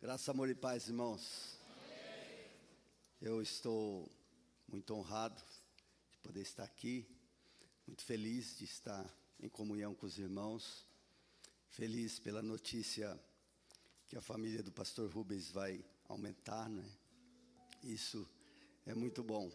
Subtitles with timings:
[0.00, 1.58] Graça, amor e paz, irmãos.
[3.20, 4.08] Eu estou
[4.68, 5.42] muito honrado
[6.12, 7.04] de poder estar aqui,
[7.84, 10.86] muito feliz de estar em comunhão com os irmãos,
[11.70, 13.18] feliz pela notícia
[14.06, 16.88] que a família do pastor Rubens vai aumentar, né?
[17.82, 18.24] Isso
[18.86, 19.50] é muito bom.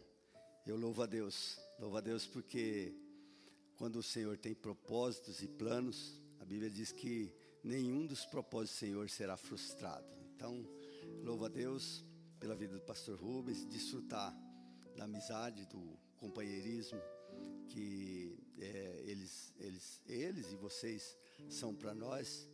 [0.66, 2.94] Eu louvo a Deus, louvo a Deus porque
[3.78, 7.34] quando o Senhor tem propósitos e planos, a Bíblia diz que
[7.64, 10.23] nenhum dos propósitos do Senhor será frustrado.
[10.44, 10.62] Então,
[11.24, 12.04] louvo a Deus
[12.38, 14.36] pela vida do pastor Rubens, desfrutar
[14.94, 17.00] da amizade, do companheirismo
[17.70, 22.46] que é, eles, eles, eles e vocês são para nós.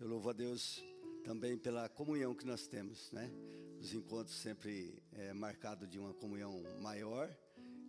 [0.00, 0.82] Eu louvo a Deus
[1.22, 3.30] também pela comunhão que nós temos, né?
[3.80, 7.32] Os encontros sempre é, marcados de uma comunhão maior.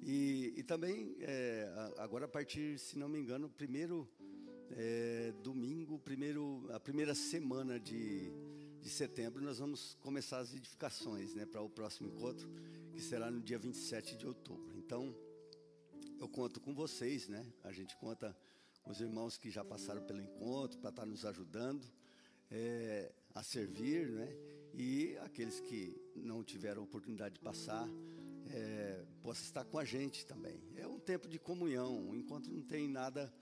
[0.04, 4.08] E, e também, é, agora a partir, se não me engano, primeiro
[4.70, 8.32] é, domingo, primeiro, a primeira semana de
[8.82, 12.50] de setembro, nós vamos começar as edificações né, para o próximo encontro,
[12.94, 14.78] que será no dia 27 de outubro.
[14.78, 15.16] Então,
[16.20, 17.46] eu conto com vocês, né?
[17.64, 18.36] A gente conta
[18.84, 21.86] com os irmãos que já passaram pelo encontro para estar nos ajudando
[22.50, 24.28] é, a servir, né?
[24.74, 27.88] E aqueles que não tiveram oportunidade de passar,
[28.50, 30.62] é, possa estar com a gente também.
[30.76, 32.10] É um tempo de comunhão.
[32.10, 33.34] O encontro não tem nada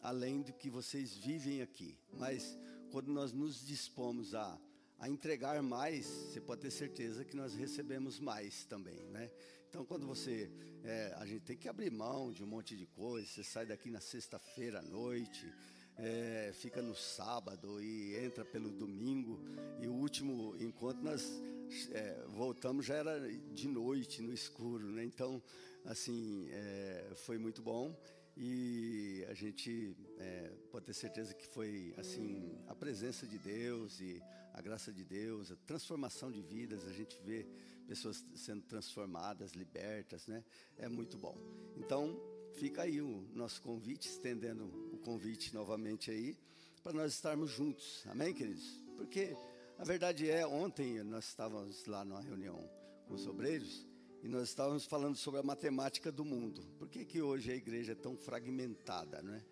[0.00, 1.98] além do que vocês vivem aqui.
[2.12, 2.56] Mas
[2.90, 4.58] quando nós nos dispomos a
[5.02, 9.28] a entregar mais, você pode ter certeza que nós recebemos mais também, né?
[9.68, 10.48] Então, quando você,
[10.84, 13.90] é, a gente tem que abrir mão de um monte de coisa, você sai daqui
[13.90, 15.52] na sexta-feira à noite,
[15.98, 19.40] é, fica no sábado e entra pelo domingo,
[19.80, 21.42] e o último encontro nós
[21.90, 23.18] é, voltamos já era
[23.52, 25.02] de noite, no escuro, né?
[25.02, 25.42] Então,
[25.84, 27.92] assim, é, foi muito bom.
[28.36, 34.22] E a gente é, pode ter certeza que foi assim a presença de Deus e
[34.52, 37.46] a graça de Deus, a transformação de vidas, a gente vê
[37.86, 40.44] pessoas sendo transformadas, libertas, né?
[40.76, 41.36] É muito bom.
[41.76, 42.20] Então,
[42.54, 46.36] fica aí o nosso convite, estendendo o convite novamente aí,
[46.82, 48.04] para nós estarmos juntos.
[48.06, 48.80] Amém, queridos?
[48.96, 49.36] Porque
[49.78, 52.58] a verdade é, ontem nós estávamos lá numa reunião
[53.06, 53.86] com os obreiros
[54.22, 56.62] e nós estávamos falando sobre a matemática do mundo.
[56.78, 59.42] Por que, que hoje a igreja é tão fragmentada, não é?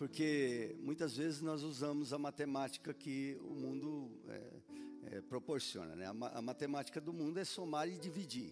[0.00, 6.06] Porque muitas vezes nós usamos a matemática que o mundo é, é, proporciona, né?
[6.06, 8.50] A, a, matemática do mundo é somar e dividir.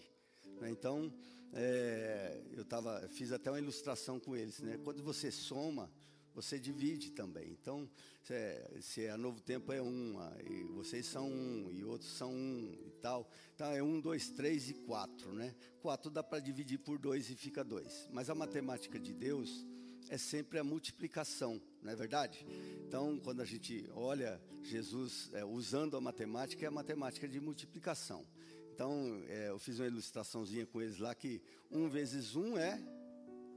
[0.61, 0.69] Né?
[0.69, 1.11] Então,
[1.51, 4.77] é, eu tava, fiz até uma ilustração com eles, né?
[4.83, 5.91] Quando você soma,
[6.35, 7.49] você divide também.
[7.49, 7.89] Então,
[8.21, 12.31] se, é, se a Novo Tempo é uma, e vocês são um, e outros são
[12.31, 13.27] um, e tal.
[13.55, 15.55] Então, é um, dois, três e quatro, né?
[15.81, 18.07] Quatro dá para dividir por dois e fica dois.
[18.11, 19.65] Mas a matemática de Deus
[20.09, 22.45] é sempre a multiplicação, não é verdade?
[22.87, 28.25] Então, quando a gente olha Jesus é, usando a matemática, é a matemática de multiplicação.
[28.73, 32.81] Então, é, eu fiz uma ilustraçãozinha com eles lá que um vezes um é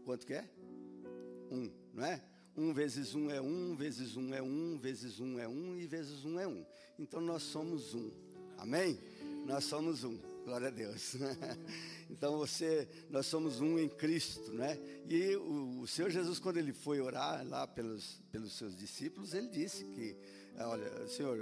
[0.05, 0.49] quanto que é?
[1.51, 2.23] Um, não é?
[2.57, 6.25] Um vezes um é um, vezes um é um, vezes um é um e vezes
[6.25, 6.65] um é um.
[6.99, 8.11] Então nós somos um.
[8.59, 8.99] Amém?
[9.47, 10.32] Nós somos um.
[10.45, 11.15] Glória a Deus.
[12.11, 14.77] então você, nós somos um em Cristo, né?
[15.09, 19.85] E o, Senhor Jesus, quando ele foi orar lá pelos, pelos seus discípulos, ele disse
[19.85, 20.17] que,
[20.59, 21.39] olha, Senhor,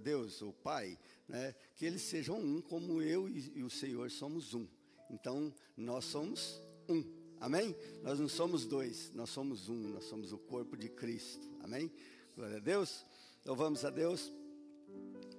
[0.00, 0.96] Deus, o Pai,
[1.28, 1.54] né?
[1.74, 4.66] Que eles sejam um, como eu e, e o Senhor somos um.
[5.10, 7.04] Então nós somos um.
[7.40, 7.74] Amém?
[8.02, 11.48] Nós não somos dois, nós somos um, nós somos o corpo de Cristo.
[11.64, 11.90] Amém?
[12.36, 13.04] Glória a Deus.
[13.44, 14.32] Louvamos a Deus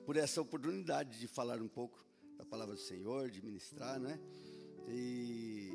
[0.05, 2.10] por essa oportunidade de falar um pouco
[2.51, 4.19] palavra do Senhor, de ministrar, né?
[4.89, 5.71] E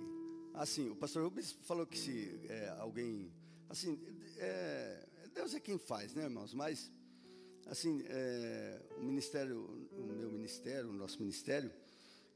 [0.52, 3.32] assim, o pastor Rubens falou que se é, alguém,
[3.70, 3.98] assim,
[4.36, 6.52] é, Deus é quem faz, né, irmãos?
[6.52, 6.92] Mas
[7.66, 11.72] assim, é, o ministério, o meu ministério, o nosso ministério,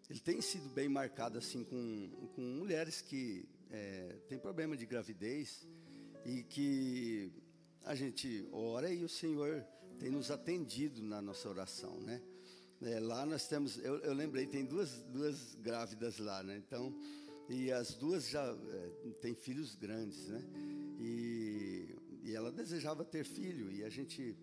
[0.09, 5.69] ele tem sido bem marcado assim com, com mulheres que é, tem problema de gravidez
[6.25, 7.31] e que
[7.85, 9.63] a gente ora e o Senhor
[9.99, 12.23] tem nos atendido na nossa oração, né?
[12.83, 16.57] É, lá nós temos, eu, eu, lembrei, tem duas, duas grávidas lá, né?
[16.57, 16.95] Então,
[17.47, 20.43] e as duas já é, têm filhos grandes, né?
[20.99, 24.35] E, e ela desejava ter filho e a gente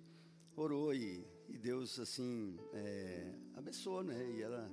[0.55, 4.23] orou e, e Deus assim é, abençoou, né?
[4.37, 4.71] E ela,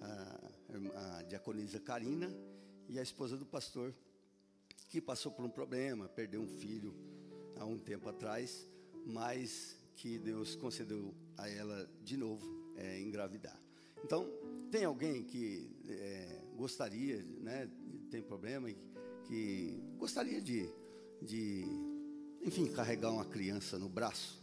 [0.00, 2.34] a, a diaconisa Karina,
[2.88, 3.94] e a esposa do pastor,
[4.88, 6.94] que passou por um problema, perdeu um filho
[7.56, 8.66] há um tempo atrás,
[9.04, 13.58] mas que Deus concedeu a ela de novo é, engravidar.
[14.04, 14.28] Então,
[14.70, 17.68] tem alguém que é, gostaria, né,
[18.10, 18.68] tem problema,
[19.26, 20.68] que gostaria de,
[21.20, 21.64] de,
[22.42, 24.42] enfim, carregar uma criança no braço,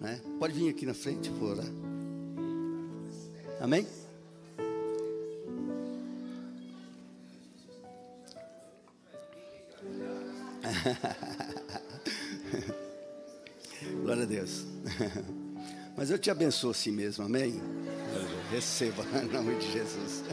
[0.00, 0.20] né?
[0.38, 1.56] Pode vir aqui na frente, por.
[3.60, 3.86] Amém?
[14.02, 14.66] Glória a Deus.
[15.96, 17.60] Mas eu te abençoo assim mesmo, amém?
[18.50, 20.24] Receba, em nome de Jesus.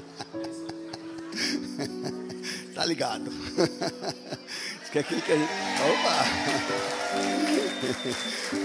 [2.75, 3.31] Tá ligado?
[4.83, 5.49] Isso que é aquilo que a gente.
[5.81, 6.25] Opa!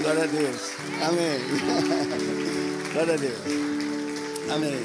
[0.02, 0.72] Glória a Deus.
[1.00, 1.38] Amém.
[2.92, 3.38] Glória a Deus.
[4.52, 4.82] Amém.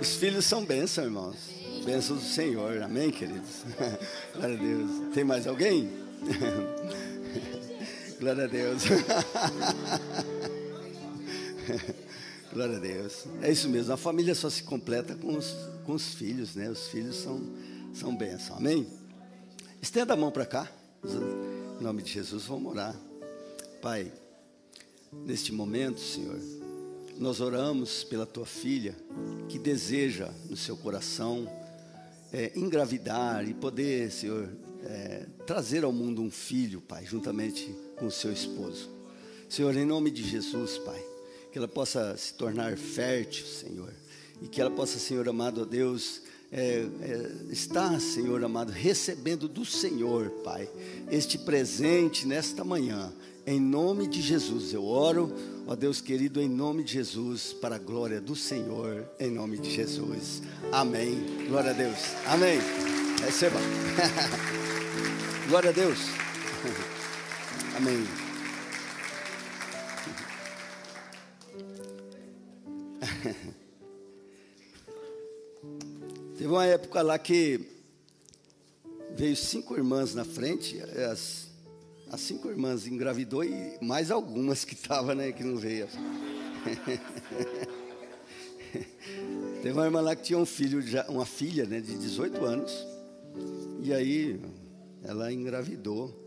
[0.00, 1.36] Os filhos são bênçãos, irmãos.
[1.84, 2.82] Bênçãos do Senhor.
[2.82, 3.62] Amém, queridos?
[4.34, 4.90] Glória a Deus.
[5.12, 5.90] Tem mais alguém?
[8.20, 8.84] Glória a Deus.
[12.54, 13.24] Glória a Deus.
[13.42, 13.92] É isso mesmo.
[13.92, 16.70] A família só se completa com os, com os filhos, né?
[16.70, 17.42] Os filhos são,
[17.92, 18.58] são bênçãos.
[18.58, 18.86] Amém?
[19.82, 20.70] Estenda a mão para cá.
[21.04, 22.94] Em nome de Jesus, vamos orar.
[23.82, 24.12] Pai,
[25.26, 26.38] neste momento, Senhor,
[27.18, 28.94] nós oramos pela tua filha
[29.48, 31.50] que deseja no seu coração
[32.32, 34.48] é, engravidar e poder, Senhor,
[34.84, 38.88] é, trazer ao mundo um filho, Pai, juntamente com o seu esposo.
[39.48, 41.13] Senhor, em nome de Jesus, Pai,
[41.54, 43.92] que ela possa se tornar fértil, Senhor,
[44.42, 46.20] e que ela possa, Senhor amado Deus,
[46.50, 50.68] é, é, estar, Senhor amado, recebendo do Senhor, Pai,
[51.12, 53.12] este presente nesta manhã,
[53.46, 54.72] em nome de Jesus.
[54.72, 55.32] Eu oro,
[55.64, 59.70] ó Deus querido, em nome de Jesus, para a glória do Senhor, em nome de
[59.70, 60.42] Jesus.
[60.72, 61.46] Amém.
[61.48, 61.98] Glória a Deus.
[62.26, 62.58] Amém.
[63.24, 63.60] Receba.
[65.46, 66.00] glória a Deus.
[67.78, 68.23] Amém.
[76.36, 77.60] Teve uma época lá que
[79.16, 81.48] veio cinco irmãs na frente, as,
[82.10, 85.88] as cinco irmãs engravidou e mais algumas que estavam, né, que não veio.
[89.62, 92.86] Teve uma irmã lá que tinha um filho, uma filha, né, de 18 anos.
[93.80, 94.40] E aí
[95.02, 96.22] ela engravidou.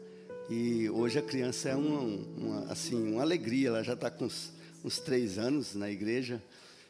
[0.49, 3.69] E hoje a criança é uma, uma assim, uma alegria.
[3.69, 4.51] Ela já está com uns,
[4.83, 6.41] uns, três anos na igreja.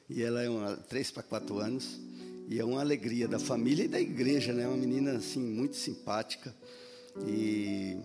[0.09, 1.99] E ela é uma, três para quatro anos.
[2.47, 4.67] E é uma alegria da família e da igreja, né?
[4.67, 6.55] Uma menina assim muito simpática.
[7.27, 7.97] E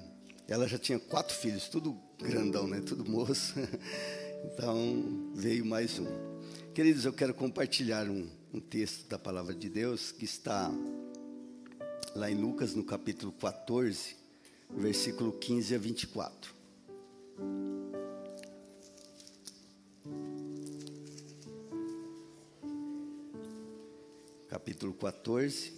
[0.49, 2.81] ela já tinha quatro filhos, tudo grandão, né?
[2.81, 3.54] Tudo moço.
[4.44, 6.06] Então veio mais um.
[6.75, 10.69] Queridos, eu quero compartilhar um, um texto da palavra de Deus que está
[12.16, 14.16] lá em Lucas, no capítulo 14,
[14.76, 16.55] versículo 15 a 24.
[24.52, 25.72] Capítulo 14,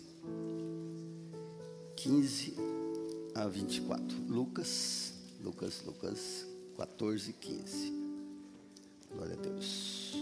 [1.95, 2.57] 15
[3.33, 4.05] a 24.
[4.29, 6.45] Lucas, Lucas, Lucas
[6.77, 7.93] 14, 15.
[9.13, 10.15] Glória a Deus.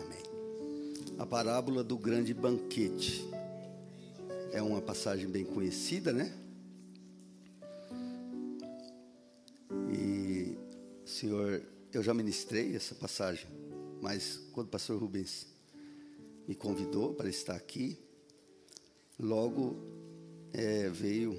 [0.00, 0.22] Amém.
[1.18, 3.28] A parábola do grande banquete.
[4.50, 6.34] É uma passagem bem conhecida, né?
[9.92, 10.56] E,
[11.04, 11.62] Senhor,
[11.92, 13.69] eu já ministrei essa passagem
[14.00, 15.46] mas quando o pastor Rubens
[16.46, 17.98] me convidou para estar aqui,
[19.18, 19.76] logo
[20.52, 21.36] é, veio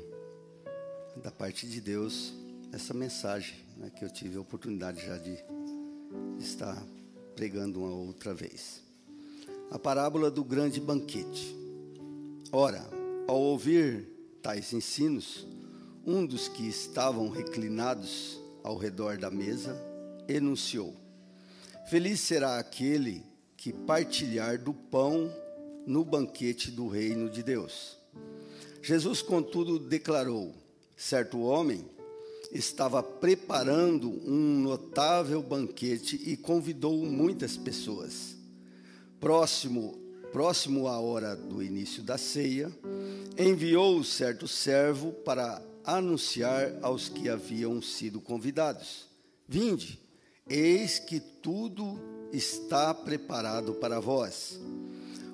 [1.22, 2.34] da parte de Deus
[2.72, 5.38] essa mensagem né, que eu tive a oportunidade já de
[6.40, 6.82] estar
[7.36, 8.82] pregando uma outra vez.
[9.70, 11.56] A parábola do grande banquete.
[12.52, 12.86] Ora,
[13.28, 14.08] ao ouvir
[14.42, 15.48] tais ensinos,
[16.06, 19.76] um dos que estavam reclinados ao redor da mesa
[20.28, 20.96] enunciou:
[21.90, 23.24] Feliz será aquele
[23.58, 25.32] que partilhar do pão
[25.86, 27.98] no banquete do reino de Deus.
[28.82, 30.54] Jesus, contudo, declarou:
[30.96, 31.86] certo homem
[32.52, 38.36] estava preparando um notável banquete e convidou muitas pessoas.
[39.20, 39.98] Próximo,
[40.32, 42.72] próximo à hora do início da ceia,
[43.38, 49.08] enviou certo servo para anunciar aos que haviam sido convidados:
[49.48, 50.00] Vinde
[50.50, 52.00] Eis que tudo
[52.34, 54.60] está preparado para vós.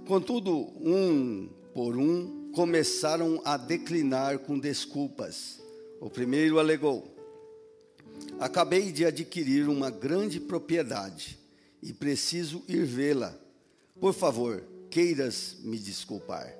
[0.05, 5.59] Contudo, um por um começaram a declinar com desculpas.
[6.01, 7.15] O primeiro alegou:
[8.39, 11.39] Acabei de adquirir uma grande propriedade
[11.81, 13.35] e preciso ir vê-la.
[13.99, 16.53] Por favor, queiras me desculpar.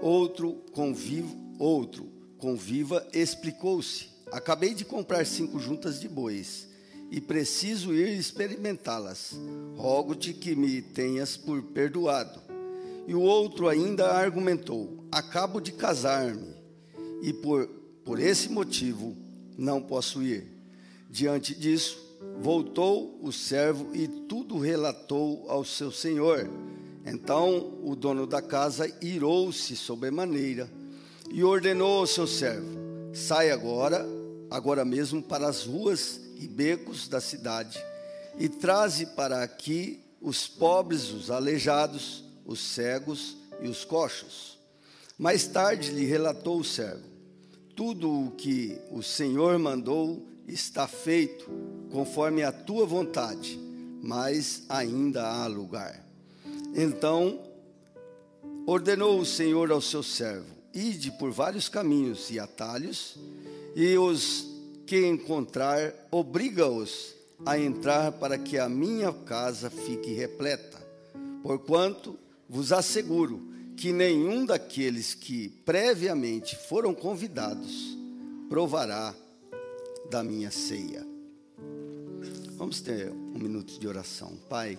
[0.00, 6.73] Outro convivo, outro conviva explicou-se: Acabei de comprar cinco juntas de bois
[7.14, 9.38] e preciso ir experimentá-las.
[9.76, 12.42] Rogo-te que me tenhas por perdoado.
[13.06, 16.52] E o outro ainda argumentou: Acabo de casar-me
[17.22, 17.68] e por,
[18.04, 19.16] por esse motivo
[19.56, 20.44] não posso ir.
[21.08, 21.96] diante disso,
[22.40, 26.50] voltou o servo e tudo relatou ao seu senhor.
[27.06, 30.68] Então o dono da casa irou-se sobremaneira
[31.30, 32.76] e ordenou ao seu servo:
[33.12, 34.04] Sai agora,
[34.50, 37.82] agora mesmo, para as ruas e becos da cidade
[38.38, 44.58] e traze para aqui os pobres, os aleijados, os cegos e os coxos.
[45.18, 47.04] Mais tarde lhe relatou o servo:
[47.76, 51.46] Tudo o que o Senhor mandou está feito,
[51.90, 53.58] conforme a tua vontade,
[54.02, 56.04] mas ainda há lugar.
[56.74, 57.40] Então
[58.66, 63.16] ordenou o Senhor ao seu servo: Ide por vários caminhos e atalhos,
[63.76, 64.53] e os
[64.86, 67.14] que encontrar, obriga-os
[67.44, 70.82] a entrar para que a minha casa fique repleta.
[71.42, 73.42] Porquanto vos asseguro
[73.76, 77.98] que nenhum daqueles que previamente foram convidados
[78.48, 79.14] provará
[80.10, 81.04] da minha ceia.
[82.56, 84.36] Vamos ter um minuto de oração.
[84.48, 84.78] Pai,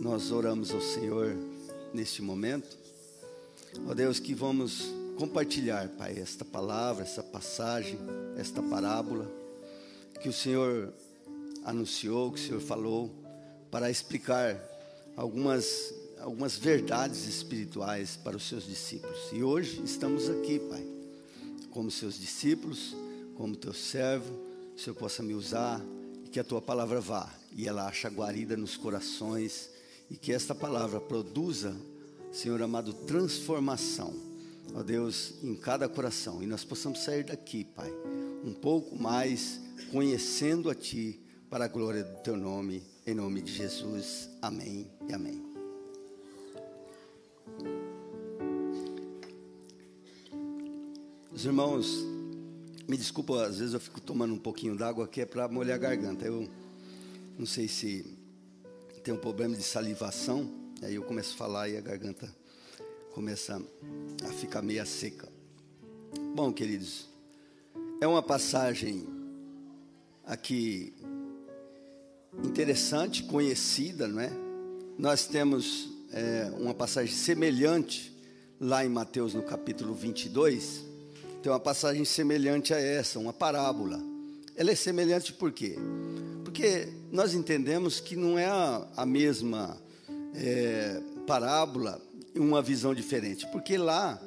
[0.00, 1.36] nós oramos ao Senhor
[1.94, 2.76] neste momento.
[3.86, 7.98] Ó Deus, que vamos compartilhar, Pai, esta palavra, essa passagem,
[8.36, 9.30] esta parábola
[10.20, 10.92] que o Senhor
[11.64, 13.10] anunciou, que o Senhor falou,
[13.70, 14.60] para explicar
[15.16, 19.18] algumas, algumas verdades espirituais para os seus discípulos.
[19.32, 20.86] E hoje estamos aqui, Pai,
[21.70, 22.94] como seus discípulos,
[23.36, 24.32] como teu servo,
[24.76, 25.82] o Senhor possa me usar
[26.24, 29.70] e que a tua palavra vá e ela acha guarida nos corações
[30.10, 31.74] e que esta palavra produza,
[32.30, 34.12] Senhor amado, transformação,
[34.74, 37.90] ó Deus, em cada coração e nós possamos sair daqui, Pai,
[38.44, 43.52] um pouco mais conhecendo a Ti para a glória do Teu nome, em nome de
[43.52, 44.28] Jesus.
[44.42, 45.44] Amém e amém.
[51.32, 52.04] Os irmãos,
[52.88, 55.78] me desculpa, às vezes eu fico tomando um pouquinho d'água aqui é para molhar a
[55.78, 56.24] garganta.
[56.24, 56.48] Eu
[57.38, 58.16] não sei se
[59.04, 60.50] tem um problema de salivação,
[60.82, 62.34] aí eu começo a falar e a garganta
[63.16, 63.58] começa
[64.28, 65.26] a ficar meia seca.
[66.34, 67.08] Bom, queridos,
[67.98, 69.08] é uma passagem
[70.26, 70.92] aqui
[72.44, 74.30] interessante, conhecida, não é?
[74.98, 78.14] Nós temos é, uma passagem semelhante
[78.60, 80.84] lá em Mateus no capítulo 22.
[81.42, 83.98] Tem uma passagem semelhante a essa, uma parábola.
[84.54, 85.76] Ela é semelhante por quê?
[86.44, 89.74] Porque nós entendemos que não é a, mesma
[90.34, 91.98] é, parábola,
[92.38, 93.46] uma visão diferente.
[93.48, 94.20] Porque lá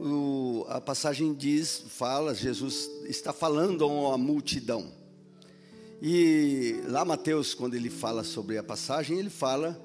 [0.00, 4.90] o, a passagem diz, fala, Jesus está falando a uma multidão.
[6.02, 9.78] E lá Mateus, quando ele fala sobre a passagem, ele fala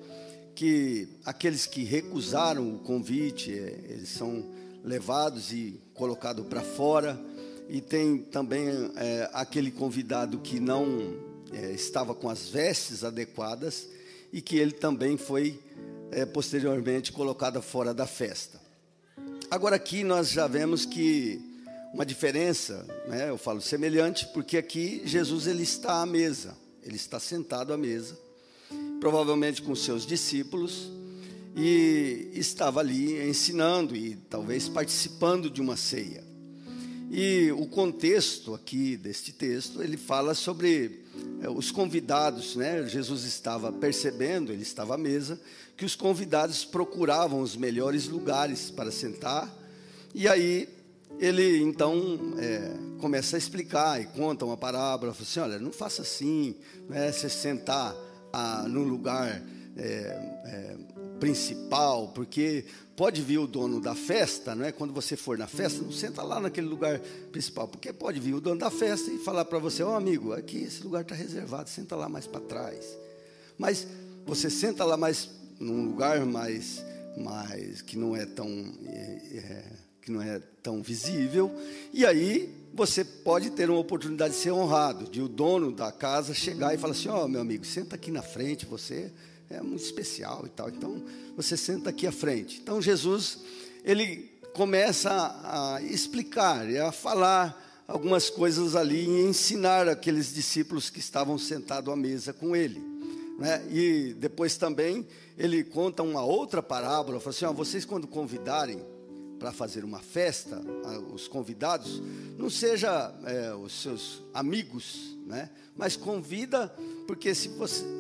[0.56, 4.46] que aqueles que recusaram o convite, é, eles são
[4.84, 7.20] levados e colocados para fora.
[7.68, 10.86] E tem também é, aquele convidado que não
[11.52, 13.90] é, estava com as vestes adequadas
[14.32, 15.60] e que ele também foi
[16.12, 18.60] é, posteriormente colocado fora da festa.
[19.50, 21.42] Agora aqui nós já vemos que
[21.94, 23.30] uma diferença, né?
[23.30, 28.18] Eu falo semelhante porque aqui Jesus ele está à mesa, ele está sentado à mesa,
[29.00, 30.92] provavelmente com seus discípulos
[31.56, 36.22] e estava ali ensinando e talvez participando de uma ceia.
[37.12, 41.04] E o contexto aqui deste texto, ele fala sobre
[41.42, 42.88] é, os convidados, né?
[42.88, 45.40] Jesus estava percebendo, ele estava à mesa,
[45.78, 49.54] que os convidados procuravam os melhores lugares para sentar.
[50.14, 50.68] E aí
[51.20, 56.02] ele então é, começa a explicar e conta uma parábola, fala assim, olha, não faça
[56.02, 56.56] assim,
[56.90, 57.96] não é você sentar
[58.34, 59.42] ah, no lugar
[59.78, 59.82] é,
[60.46, 60.78] é,
[61.20, 64.72] principal, porque pode vir o dono da festa, não é?
[64.72, 67.00] Quando você for na festa, não senta lá naquele lugar
[67.32, 70.34] principal, porque pode vir o dono da festa e falar para você, ó oh, amigo,
[70.34, 72.98] aqui esse lugar está reservado, senta lá mais para trás.
[73.58, 73.88] Mas
[74.26, 75.30] você senta lá mais
[75.60, 76.84] num lugar mais,
[77.18, 78.48] mais que não é tão
[78.86, 79.64] é, é
[80.02, 81.52] que não é tão visível,
[81.92, 86.34] e aí você pode ter uma oportunidade de ser honrado, de o dono da casa
[86.34, 89.12] chegar e falar assim: Ó, oh, meu amigo, senta aqui na frente, você
[89.50, 90.70] é muito especial e tal.
[90.70, 91.04] Então,
[91.36, 92.60] você senta aqui à frente.
[92.62, 93.40] Então, Jesus,
[93.84, 95.12] ele começa
[95.44, 101.92] a, explicar e a falar algumas coisas ali e ensinar aqueles discípulos que estavam sentados
[101.94, 102.82] à mesa com ele.
[103.38, 103.66] Né?
[103.70, 105.06] E depois também
[105.38, 108.82] ele conta uma outra parábola, fala assim: ó, vocês quando convidarem
[109.38, 110.62] para fazer uma festa,
[111.14, 112.02] os convidados,
[112.38, 115.50] não seja é, os seus amigos, né?
[115.76, 116.74] mas convida,
[117.08, 117.50] porque se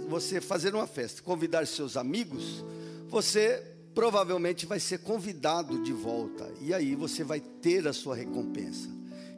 [0.07, 2.63] você, fazer uma festa, convidar seus amigos,
[3.07, 8.89] você provavelmente vai ser convidado de volta, e aí você vai ter a sua recompensa.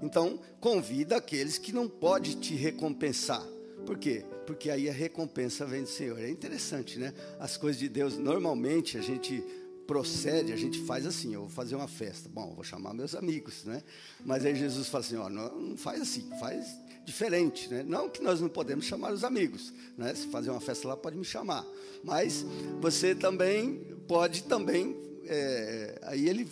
[0.02, 3.44] Então, convida aqueles que não pode te recompensar.
[3.86, 4.26] Por quê?
[4.46, 6.20] Porque aí a recompensa vem do Senhor.
[6.20, 7.14] É interessante, né?
[7.40, 9.44] As coisas de Deus, normalmente a gente
[9.88, 12.30] procede, a gente faz assim, eu vou fazer uma festa.
[12.30, 13.82] Bom, vou chamar meus amigos, né?
[14.26, 16.68] Mas aí Jesus fala assim, ó, não, não faz assim, faz
[17.08, 17.86] diferente, né?
[17.88, 20.14] Não que nós não podemos chamar os amigos, né?
[20.14, 21.66] Se fazer uma festa lá, pode me chamar.
[22.04, 22.46] Mas
[22.82, 24.94] você também pode também,
[25.26, 26.46] é, aí ele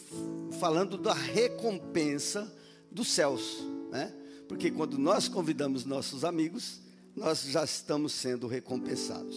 [0.57, 2.49] falando da recompensa
[2.89, 4.13] dos céus, né?
[4.47, 6.79] Porque quando nós convidamos nossos amigos,
[7.13, 9.35] nós já estamos sendo recompensados.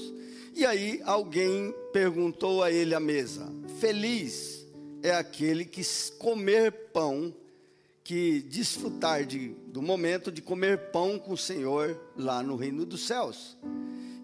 [0.54, 4.64] E aí alguém perguntou a ele à mesa: Feliz
[5.02, 5.82] é aquele que
[6.16, 7.34] comer pão,
[8.08, 13.06] que desfrutar de, do momento de comer pão com o Senhor lá no reino dos
[13.06, 13.54] céus.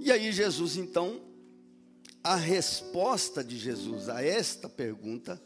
[0.01, 1.21] E aí Jesus então,
[2.23, 5.39] a resposta de Jesus a esta pergunta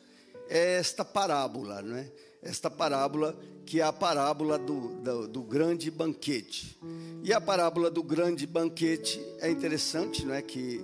[0.48, 2.12] é esta parábola, não é?
[2.40, 6.78] Esta parábola que é a parábola do, do, do, grande banquete.
[7.24, 10.42] E a parábola do grande banquete é interessante, não é?
[10.42, 10.80] Que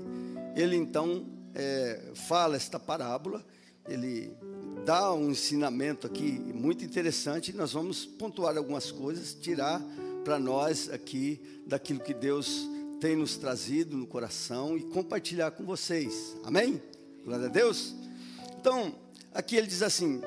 [0.56, 3.46] ele então é, fala esta parábola,
[3.88, 4.36] ele
[4.84, 7.52] dá um ensinamento aqui muito interessante.
[7.52, 9.82] Nós vamos pontuar algumas coisas, tirar
[10.24, 12.68] para nós aqui daquilo que Deus
[13.00, 16.36] tem nos trazido no coração e compartilhar com vocês.
[16.44, 16.82] Amém?
[17.24, 17.94] Glória a Deus.
[18.58, 18.94] Então,
[19.32, 20.20] aqui ele diz assim: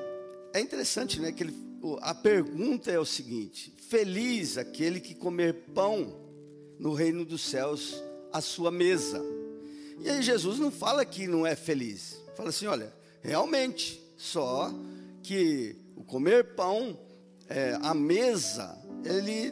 [0.52, 1.30] é interessante, né?
[1.30, 1.68] Que ele
[2.00, 6.16] a pergunta é o seguinte: Feliz aquele que comer pão
[6.78, 9.24] no reino dos céus à sua mesa.
[10.00, 12.20] E aí Jesus não fala que não é feliz.
[12.36, 14.70] Fala assim, olha, realmente, só
[15.22, 16.98] que o comer pão
[17.48, 19.50] é, à mesa, ele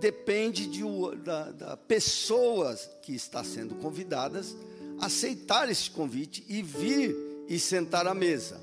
[0.00, 0.82] depende de,
[1.22, 4.56] da, da pessoas que está sendo convidadas
[4.98, 7.16] aceitar esse convite e vir
[7.48, 8.60] e sentar à mesa.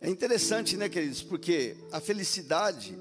[0.00, 1.22] É interessante, né, queridos?
[1.22, 2.96] Porque a felicidade,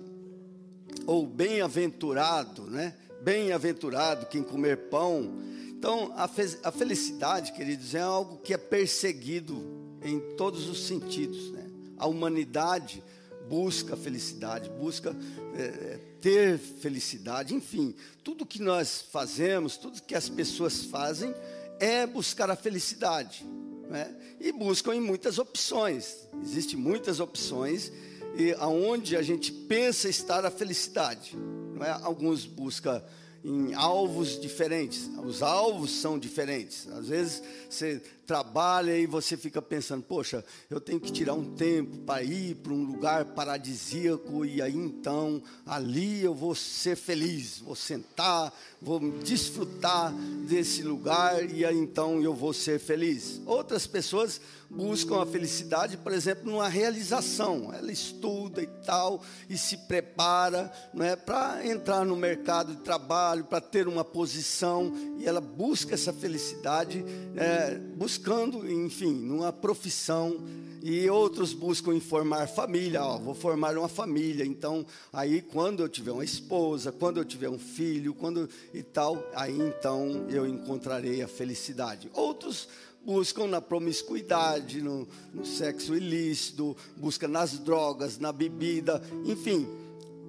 [1.06, 2.96] ou bem-aventurado, né?
[3.22, 5.42] Bem-aventurado quem comer pão.
[5.70, 9.62] Então, a, fe a felicidade, queridos, é algo que é perseguido
[10.02, 11.63] em todos os sentidos, né?
[12.04, 13.02] A humanidade
[13.48, 15.16] busca felicidade, busca
[15.56, 21.34] é, ter felicidade, enfim, tudo que nós fazemos, tudo que as pessoas fazem
[21.80, 23.46] é buscar a felicidade
[23.90, 24.14] né?
[24.38, 26.28] e buscam em muitas opções.
[26.42, 27.90] Existem muitas opções
[28.36, 31.38] e aonde a gente pensa estar a felicidade.
[31.38, 31.92] Não é?
[32.04, 33.02] Alguns buscam
[33.46, 35.10] em alvos diferentes.
[35.24, 36.86] Os alvos são diferentes.
[36.90, 41.98] Às vezes você trabalha e você fica pensando, poxa, eu tenho que tirar um tempo
[42.00, 47.76] para ir para um lugar paradisíaco e aí então ali eu vou ser feliz, vou
[47.76, 50.14] sentar, vou desfrutar
[50.48, 53.42] desse lugar e aí então eu vou ser feliz.
[53.46, 57.72] Outras pessoas buscam a felicidade, por exemplo, numa realização.
[57.74, 63.46] Ela estuda e tal e se prepara, não é, para entrar no mercado de trabalho,
[63.46, 67.04] para ter uma posição e ela busca essa felicidade,
[67.36, 67.80] é,
[68.14, 70.38] buscando, enfim, numa profissão.
[70.84, 74.46] E outros buscam formar família, ó, vou formar uma família.
[74.46, 79.26] Então, aí quando eu tiver uma esposa, quando eu tiver um filho, quando e tal,
[79.34, 82.12] aí então eu encontrarei a felicidade.
[82.14, 82.68] Outros
[83.04, 89.68] buscam na promiscuidade, no, no sexo ilícito, buscam nas drogas, na bebida, enfim.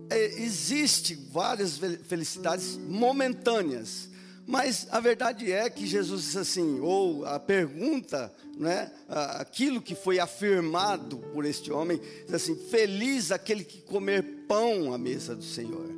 [0.08, 4.08] É, existe várias felicidades momentâneas,
[4.46, 10.18] mas a verdade é que Jesus disse assim, ou a pergunta, né, aquilo que foi
[10.18, 15.88] afirmado por este homem, diz assim: feliz aquele que comer pão à mesa do Senhor.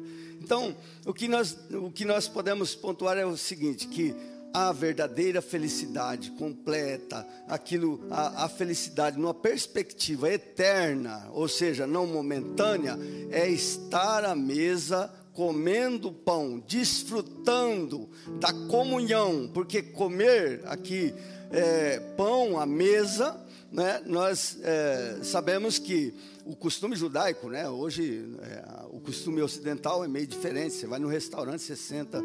[0.40, 4.14] Então, o que nós, o que nós podemos pontuar é o seguinte: que
[4.54, 12.96] a verdadeira felicidade completa, aquilo, a, a, felicidade numa perspectiva eterna, ou seja, não momentânea,
[13.30, 18.08] é estar à mesa comendo pão, desfrutando
[18.40, 21.14] da comunhão, porque comer aqui
[21.50, 23.38] é, pão à mesa,
[23.70, 26.14] né, nós é, sabemos que
[26.46, 30.74] o costume judaico, né, hoje é, o costume ocidental é meio diferente.
[30.74, 32.24] Você vai no restaurante, você senta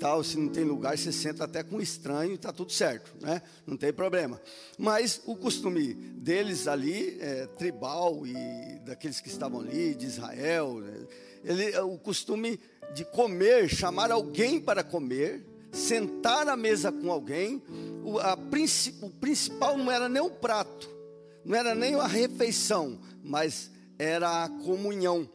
[0.00, 3.42] tal, se não tem lugar, você senta até com estranho e está tudo certo, né?
[3.66, 4.40] Não tem problema.
[4.78, 10.94] Mas o costume deles ali, é, tribal e daqueles que estavam ali, de Israel, né?
[11.44, 12.58] Ele, o costume
[12.94, 17.62] de comer, chamar alguém para comer, sentar à mesa com alguém,
[18.04, 18.38] o, a,
[19.02, 20.88] o principal não era nem o prato,
[21.44, 25.28] não era nem a refeição, mas era a comunhão.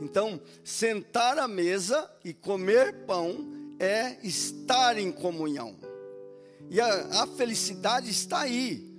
[0.00, 5.76] Então, sentar à mesa e comer pão é estar em comunhão.
[6.70, 8.93] E a, a felicidade está aí.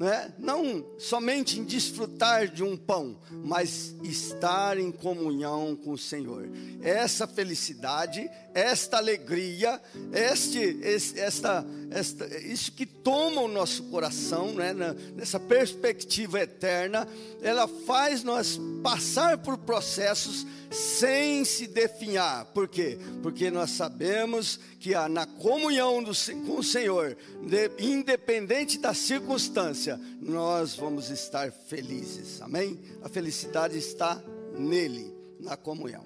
[0.00, 0.32] Né?
[0.38, 6.48] não somente em desfrutar de um pão, mas estar em comunhão com o Senhor.
[6.80, 9.78] Essa felicidade, esta alegria,
[10.10, 14.72] este, este esta, esta, isso que toma o nosso coração, né?
[15.14, 17.06] nessa perspectiva eterna,
[17.42, 22.46] ela faz nós passar por processos sem se definhar.
[22.46, 22.98] Por quê?
[23.22, 26.12] Porque nós sabemos que na comunhão do,
[26.46, 29.89] com o Senhor, de, independente da circunstância,
[30.20, 32.40] nós vamos estar felizes.
[32.42, 32.78] Amém?
[33.02, 34.22] A felicidade está
[34.58, 36.04] nele, na comunhão.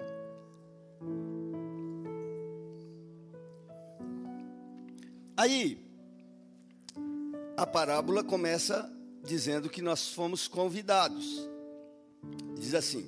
[5.37, 5.85] Aí,
[7.57, 8.89] a parábola começa
[9.23, 11.49] dizendo que nós fomos convidados.
[12.57, 13.05] Diz assim: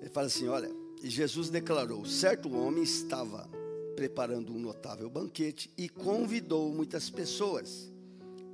[0.00, 0.70] ele fala assim: olha,
[1.02, 3.48] Jesus declarou: certo homem estava
[3.94, 7.91] preparando um notável banquete e convidou muitas pessoas.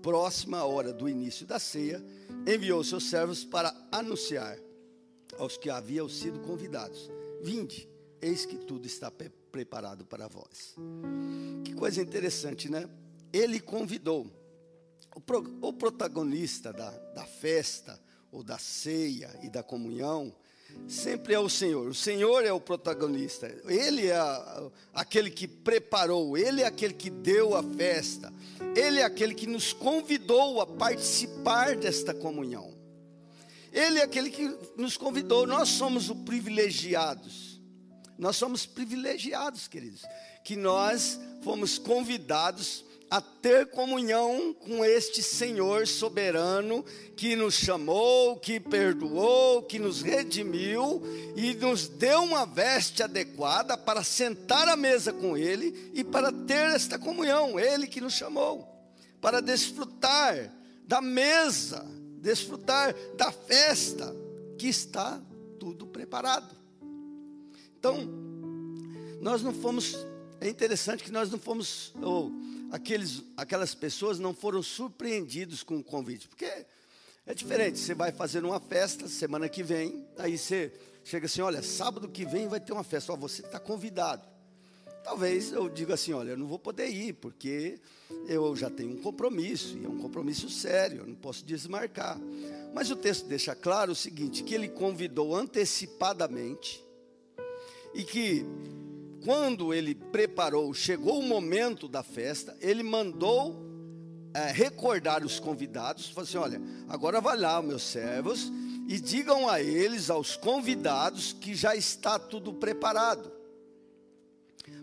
[0.02, 2.04] Próxima hora do início da ceia,
[2.46, 4.58] enviou seus servos para anunciar
[5.38, 7.10] aos que haviam sido convidados:
[7.42, 7.88] Vinde,
[8.20, 10.74] eis que tudo está preparado para vós.
[11.64, 12.88] Que coisa interessante, né?
[13.32, 14.30] Ele convidou.
[15.14, 20.34] O, pro, o protagonista da, da festa, ou da ceia e da comunhão,
[20.86, 21.88] sempre é o Senhor.
[21.88, 23.46] O Senhor é o protagonista.
[23.66, 24.18] Ele é
[24.94, 28.32] aquele que preparou, ele é aquele que deu a festa.
[28.74, 32.76] Ele é aquele que nos convidou a participar desta comunhão.
[33.72, 35.46] Ele é aquele que nos convidou.
[35.46, 37.60] Nós somos os privilegiados.
[38.18, 40.02] Nós somos privilegiados, queridos,
[40.42, 46.84] que nós fomos convidados a ter comunhão com este Senhor soberano
[47.16, 51.02] que nos chamou, que perdoou, que nos redimiu
[51.34, 56.74] e nos deu uma veste adequada para sentar à mesa com Ele e para ter
[56.74, 57.58] esta comunhão.
[57.58, 58.68] Ele que nos chamou
[59.20, 60.52] para desfrutar
[60.86, 61.86] da mesa,
[62.20, 64.14] desfrutar da festa
[64.58, 65.20] que está
[65.58, 66.54] tudo preparado.
[67.78, 68.06] Então,
[69.20, 69.96] nós não fomos,
[70.40, 72.32] é interessante que nós não fomos, ou
[72.70, 76.66] aqueles, aquelas pessoas não foram surpreendidos com o convite, porque
[77.26, 77.78] é diferente.
[77.78, 80.72] Você vai fazer uma festa semana que vem, aí você
[81.04, 84.26] chega assim: olha, sábado que vem vai ter uma festa, ó, você está convidado.
[85.04, 87.80] Talvez eu diga assim: olha, eu não vou poder ir, porque
[88.26, 92.18] eu já tenho um compromisso, e é um compromisso sério, eu não posso desmarcar.
[92.74, 96.84] Mas o texto deixa claro o seguinte: que ele convidou antecipadamente,
[97.94, 98.44] e que
[99.24, 103.68] quando ele preparou, chegou o momento da festa, ele mandou
[104.34, 108.52] é, recordar os convidados, falou assim: olha, agora vai lá, meus servos,
[108.86, 113.30] e digam a eles, aos convidados, que já está tudo preparado,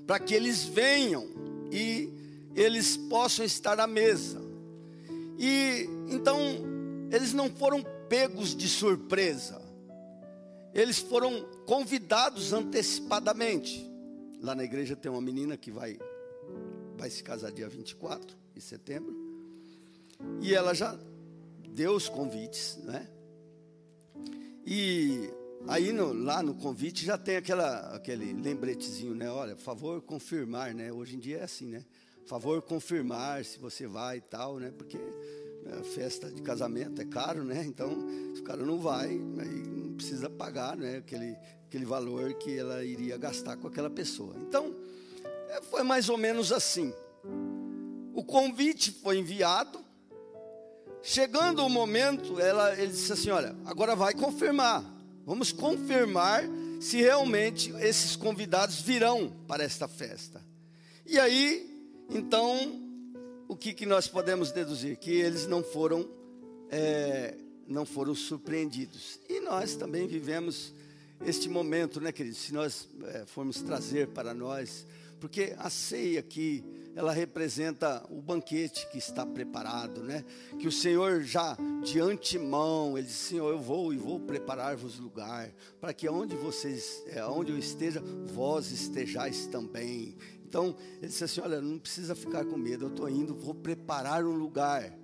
[0.05, 1.27] para que eles venham
[1.71, 2.09] e
[2.55, 4.41] eles possam estar à mesa.
[5.37, 6.39] E então
[7.11, 9.61] eles não foram pegos de surpresa,
[10.73, 13.94] eles foram convidados antecipadamente.
[14.45, 15.97] Lá na igreja tem uma menina que vai,
[16.95, 19.11] vai se casar dia 24 de setembro.
[20.39, 20.95] E ela já
[21.69, 23.09] deu os convites, né?
[24.63, 25.33] E
[25.67, 29.31] aí no, lá no convite já tem aquela, aquele lembretezinho, né?
[29.31, 30.93] Olha, favor confirmar, né?
[30.93, 31.83] Hoje em dia é assim, né?
[32.27, 34.71] Favor confirmar se você vai e tal, né?
[34.77, 34.99] Porque
[35.71, 37.63] a festa de casamento é caro, né?
[37.65, 37.89] Então,
[38.33, 40.97] se o cara não vai, aí não precisa pagar, né?
[40.97, 41.35] Aquele,
[41.67, 44.35] aquele valor que ela iria gastar com aquela pessoa.
[44.37, 44.75] Então,
[45.49, 46.93] é, foi mais ou menos assim.
[48.13, 49.83] O convite foi enviado.
[51.01, 54.83] Chegando o momento, ela, ele disse assim: Olha, agora vai confirmar.
[55.25, 56.43] Vamos confirmar
[56.79, 60.41] se realmente esses convidados virão para esta festa.
[61.05, 62.84] E aí, então,
[63.47, 64.97] o que, que nós podemos deduzir?
[64.97, 66.09] Que eles não foram,
[66.69, 67.35] é,
[67.67, 69.19] não foram surpreendidos.
[69.29, 70.73] E nós também vivemos
[71.25, 72.39] este momento, né, queridos?
[72.39, 74.85] Se nós é, formos trazer para nós,
[75.19, 76.63] porque a ceia aqui,
[76.95, 80.23] ela representa o banquete que está preparado, né?
[80.59, 85.51] Que o Senhor já de antemão, ele disse: Senhor, eu vou e vou preparar-vos lugar,
[85.79, 90.15] para que onde vocês, é, onde eu esteja, vós estejais também.
[90.47, 94.23] Então, ele disse assim: Olha, não precisa ficar com medo, eu estou indo, vou preparar
[94.23, 94.97] um lugar.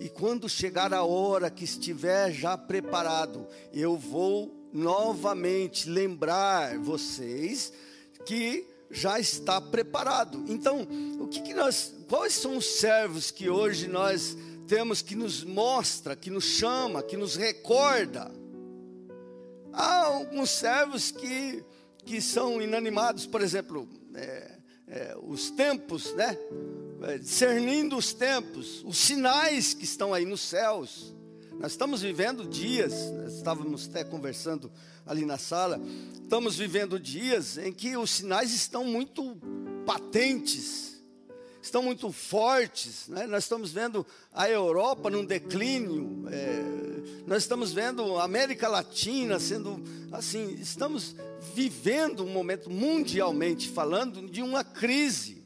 [0.00, 7.72] E quando chegar a hora que estiver já preparado, eu vou novamente lembrar vocês
[8.26, 10.44] que já está preparado.
[10.48, 10.86] Então,
[11.20, 16.16] o que, que nós, quais são os servos que hoje nós temos que nos mostra,
[16.16, 18.30] que nos chama, que nos recorda?
[19.72, 21.64] Há alguns servos que,
[22.04, 24.61] que são inanimados, por exemplo, é,
[24.92, 26.36] é, os tempos, né?
[27.04, 31.14] É, discernindo os tempos, os sinais que estão aí nos céus.
[31.58, 32.92] Nós estamos vivendo dias,
[33.26, 34.70] estávamos até conversando
[35.06, 35.80] ali na sala,
[36.22, 39.36] estamos vivendo dias em que os sinais estão muito
[39.86, 41.02] patentes,
[41.60, 43.08] estão muito fortes.
[43.08, 43.26] Né?
[43.26, 49.82] Nós estamos vendo a Europa num declínio, é, nós estamos vendo a América Latina sendo
[50.12, 51.16] assim, estamos
[51.54, 55.42] vivendo um momento mundialmente falando de uma crise.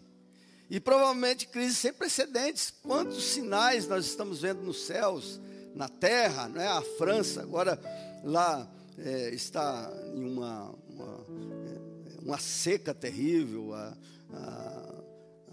[0.68, 2.72] E provavelmente crise sem precedentes.
[2.82, 5.40] Quantos sinais nós estamos vendo nos céus,
[5.74, 6.66] na terra, não é?
[6.66, 7.78] A França agora
[8.24, 11.26] lá é, está em uma, uma,
[11.66, 13.96] é, uma seca terrível, a,
[14.32, 14.94] a,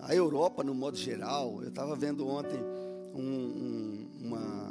[0.07, 1.61] a, Europa no modo geral.
[1.61, 2.59] Eu estava vendo ontem
[3.13, 4.62] um, um, uma,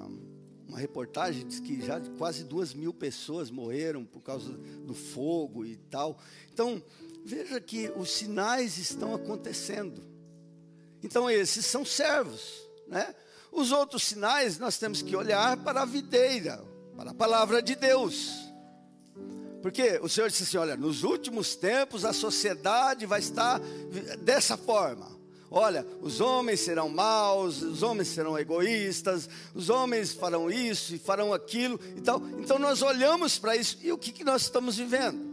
[0.72, 4.50] uma reportagem diz que já quase duas mil pessoas morreram por causa
[4.87, 6.18] do fogo e tal.
[6.50, 6.82] Então,
[7.26, 10.02] veja que os sinais estão acontecendo.
[11.02, 13.14] Então, esses são servos, né?
[13.52, 16.64] Os outros sinais nós temos que olhar para a videira,
[16.96, 18.30] para a palavra de Deus.
[19.61, 23.61] Porque o Senhor disse assim: olha, nos últimos tempos a sociedade vai estar
[24.20, 25.20] dessa forma.
[25.54, 31.32] Olha, os homens serão maus, os homens serão egoístas, os homens farão isso e farão
[31.32, 32.22] aquilo e tal.
[32.38, 35.30] Então nós olhamos para isso e o que, que nós estamos vivendo?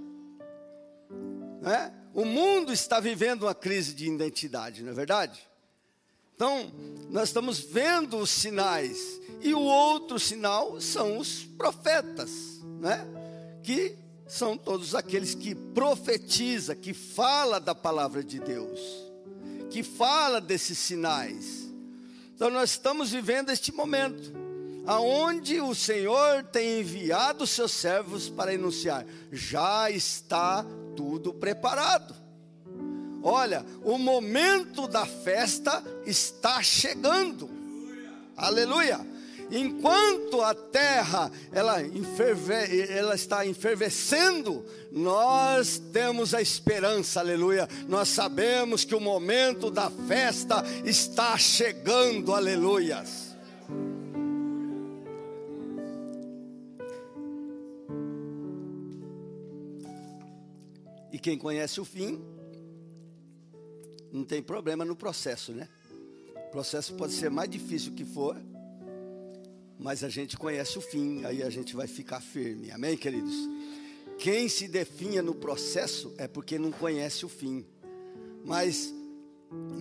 [1.63, 1.91] É?
[2.13, 5.47] O mundo está vivendo uma crise de identidade, não é verdade?
[6.35, 6.71] Então,
[7.09, 12.31] nós estamos vendo os sinais, e o outro sinal são os profetas,
[12.79, 13.05] né?
[13.61, 18.79] que são todos aqueles que profetiza, que fala da palavra de Deus,
[19.69, 21.69] que fala desses sinais.
[22.35, 24.33] Então nós estamos vivendo este momento
[24.85, 32.15] aonde o Senhor tem enviado os seus servos para enunciar: já está tudo preparado.
[33.21, 37.49] Olha, o momento da festa está chegando.
[38.35, 38.95] Aleluia.
[38.95, 39.18] Aleluia.
[39.51, 47.67] Enquanto a terra ela, ela está enfervescendo, nós temos a esperança, aleluia.
[47.87, 53.29] Nós sabemos que o momento da festa está chegando, aleluias.
[61.11, 62.21] E quem conhece o fim,
[64.11, 65.67] não tem problema no processo, né?
[66.47, 68.35] O processo pode ser mais difícil que for,
[69.79, 72.69] mas a gente conhece o fim, aí a gente vai ficar firme.
[72.69, 73.33] Amém, queridos?
[74.17, 77.65] Quem se definha no processo é porque não conhece o fim.
[78.43, 78.93] Mas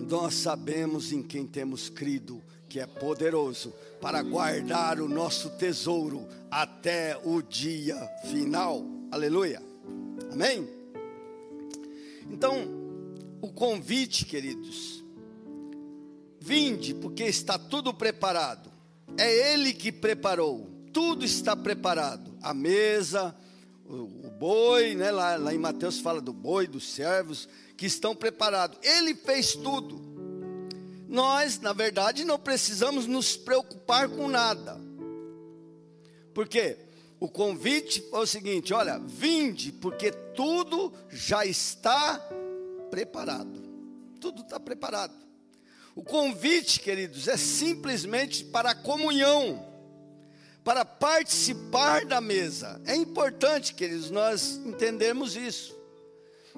[0.09, 7.19] nós sabemos em quem temos crido, que é poderoso para guardar o nosso tesouro até
[7.25, 7.97] o dia
[8.31, 8.85] final.
[9.11, 9.61] Aleluia.
[10.31, 10.65] Amém?
[12.31, 12.69] Então,
[13.41, 15.03] o convite, queridos,
[16.39, 18.68] vinde, porque está tudo preparado
[19.17, 22.37] é Ele que preparou, tudo está preparado.
[22.41, 23.35] A mesa,
[23.85, 25.11] o, o boi, né?
[25.11, 28.77] lá, lá em Mateus fala do boi, dos servos, que estão preparados.
[28.81, 29.99] Ele fez tudo.
[31.07, 34.79] Nós, na verdade, não precisamos nos preocupar com nada.
[36.33, 36.77] Porque
[37.19, 42.19] o convite é o seguinte: olha, vinde, porque tudo já está
[42.89, 43.61] preparado.
[44.19, 45.13] Tudo está preparado.
[45.99, 49.61] O convite, queridos, é simplesmente para a comunhão,
[50.63, 52.81] para participar da mesa.
[52.85, 55.75] É importante, queridos, nós entendermos isso.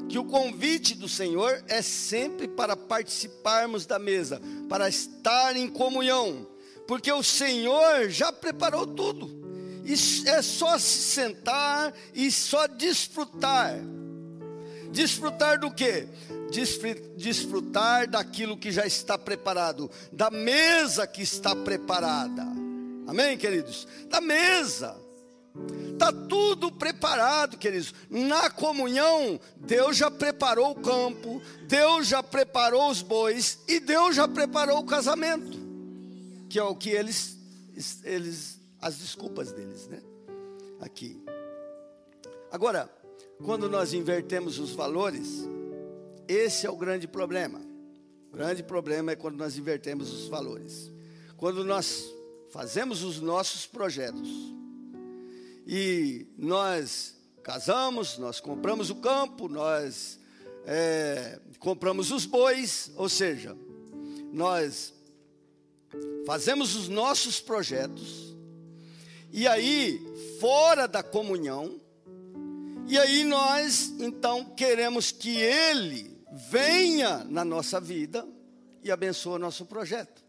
[0.08, 6.48] Que o convite do Senhor é sempre para participarmos da mesa, para estar em comunhão,
[6.88, 9.28] porque o Senhor já preparou tudo.
[9.84, 9.94] E
[10.30, 13.74] é só se sentar e só desfrutar.
[14.92, 16.08] Desfrutar do que?
[17.18, 22.44] Desfrutar daquilo que já está preparado, da mesa que está preparada.
[23.08, 23.88] Amém, queridos?
[24.10, 24.96] Da mesa.
[25.92, 27.94] Está tudo preparado, queridos.
[28.10, 34.28] Na comunhão, Deus já preparou o campo, Deus já preparou os bois e Deus já
[34.28, 35.58] preparou o casamento,
[36.50, 37.38] que é o que eles,
[38.04, 40.02] eles as desculpas deles, né?
[40.80, 41.22] Aqui.
[42.52, 42.90] Agora,
[43.44, 45.48] quando nós invertemos os valores,
[46.32, 47.62] esse é o grande problema.
[48.32, 50.92] O grande problema é quando nós invertemos os valores.
[51.38, 52.06] Quando nós
[52.52, 54.30] fazemos os nossos projetos
[55.66, 60.20] e nós casamos, nós compramos o campo, nós
[60.66, 63.58] é, compramos os bois, ou seja,
[64.32, 64.94] nós
[66.26, 68.32] fazemos os nossos projetos
[69.34, 70.06] e aí,
[70.42, 71.80] fora da comunhão,
[72.86, 78.28] e aí nós então queremos que Ele venha na nossa vida
[78.84, 80.24] e abençoa nosso projeto.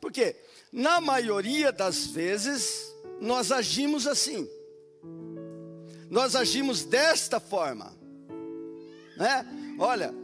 [0.00, 0.36] Porque,
[0.72, 4.48] na maioria das vezes, nós agimos assim.
[6.10, 7.92] Nós agimos desta forma.
[9.16, 9.74] Né?
[9.78, 10.14] Olha,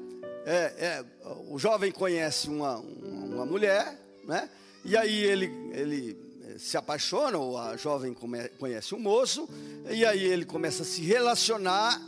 [0.46, 1.04] é, é,
[1.48, 4.48] o jovem conhece uma, uma mulher, né?
[4.84, 9.48] e aí ele, ele eh, se apaixona, ou a jovem come, conhece um moço,
[9.90, 12.00] e aí ele começa a se relacionar,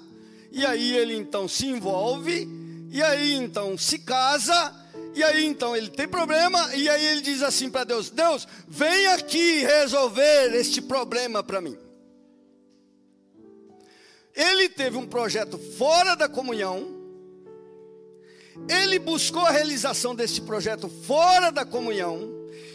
[0.57, 2.49] e aí ele então se envolve,
[2.90, 4.75] e aí então se casa,
[5.14, 9.07] e aí então ele tem problema, e aí ele diz assim para Deus: Deus, vem
[9.09, 11.77] aqui resolver este problema para mim.
[14.35, 16.88] Ele teve um projeto fora da comunhão,
[18.66, 22.31] ele buscou a realização desse projeto fora da comunhão,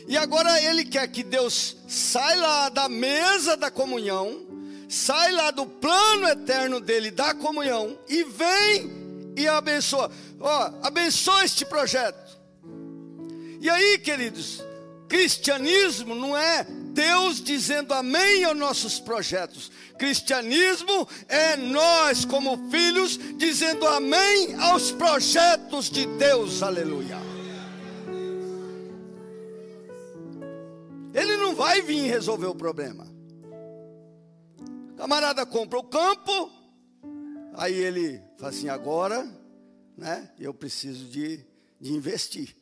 [0.08, 4.51] e agora ele quer que Deus saia lá da mesa da comunhão,
[4.92, 8.92] sai lá do plano eterno dele da comunhão e vem
[9.38, 10.12] e abençoa.
[10.38, 12.38] Ó, abençoa este projeto.
[13.62, 14.62] E aí, queridos,
[15.08, 19.72] cristianismo não é Deus dizendo amém aos nossos projetos.
[19.98, 26.62] Cristianismo é nós, como filhos, dizendo amém aos projetos de Deus.
[26.62, 27.18] Aleluia.
[31.14, 33.21] Ele não vai vir resolver o problema.
[35.02, 36.52] Camarada compra o campo,
[37.56, 39.28] aí ele fala assim: agora,
[39.98, 41.44] né, eu preciso de,
[41.80, 42.56] de investir.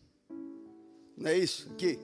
[1.17, 1.69] Não é isso?
[1.71, 1.99] Que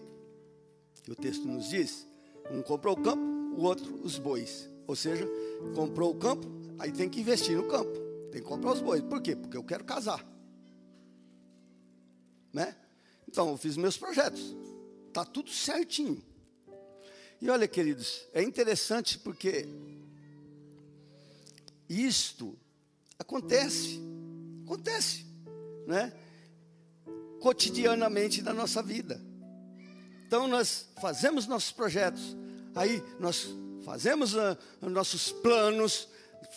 [1.08, 2.06] o texto nos diz.
[2.52, 3.24] Um comprou o campo,
[3.58, 4.70] o outro os bois.
[4.86, 5.26] Ou seja,
[5.74, 6.46] comprou o campo,
[6.80, 7.98] aí tem que investir no campo.
[8.30, 9.02] Tem que comprar os bois.
[9.04, 9.38] Por quê?
[9.38, 10.22] Porque eu quero casar.
[12.52, 12.76] Né?
[13.26, 14.54] Então, eu fiz meus projetos.
[15.14, 16.22] Tá tudo certinho.
[17.42, 19.66] E olha, queridos, é interessante porque
[21.90, 22.58] isto
[23.18, 24.00] acontece,
[24.66, 25.26] acontece,
[25.88, 26.14] né?
[27.40, 29.22] Cotidianamente na nossa vida.
[30.28, 32.36] Então nós fazemos nossos projetos,
[32.74, 33.48] aí nós
[33.84, 36.08] fazemos uh, nossos planos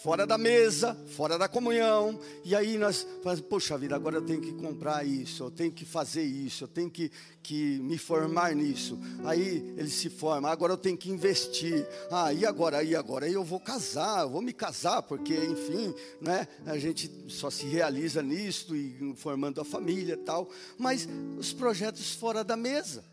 [0.03, 4.41] fora da mesa, fora da comunhão, e aí nós falamos, poxa vida, agora eu tenho
[4.41, 7.11] que comprar isso, eu tenho que fazer isso, eu tenho que,
[7.43, 8.99] que me formar nisso.
[9.25, 11.87] Aí ele se forma, agora eu tenho que investir.
[12.11, 12.83] Ah, e agora?
[12.83, 17.51] E agora eu vou casar, eu vou me casar, porque enfim, né, a gente só
[17.51, 20.49] se realiza nisso e formando a família e tal.
[20.77, 23.05] Mas os projetos fora da mesa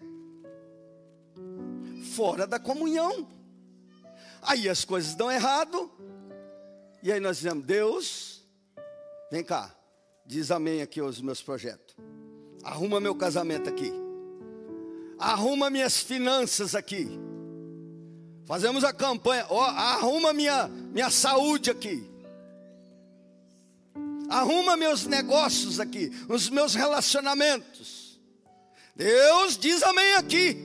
[2.16, 3.28] fora da comunhão.
[4.42, 5.92] Aí as coisas dão errado.
[7.06, 8.42] E aí nós dizemos: Deus,
[9.32, 9.72] vem cá,
[10.26, 11.96] diz amém aqui aos meus projetos.
[12.64, 13.94] Arruma meu casamento aqui.
[15.20, 17.08] Arruma minhas finanças aqui.
[18.46, 22.10] Fazemos a campanha, arruma minha, minha saúde aqui.
[24.28, 28.20] Arruma meus negócios aqui, os meus relacionamentos.
[28.96, 30.58] Deus diz amém aqui.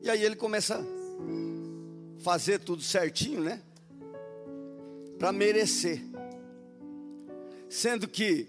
[0.00, 3.62] E aí ele começa a fazer tudo certinho, né?
[5.18, 6.02] Para merecer.
[7.68, 8.48] Sendo que,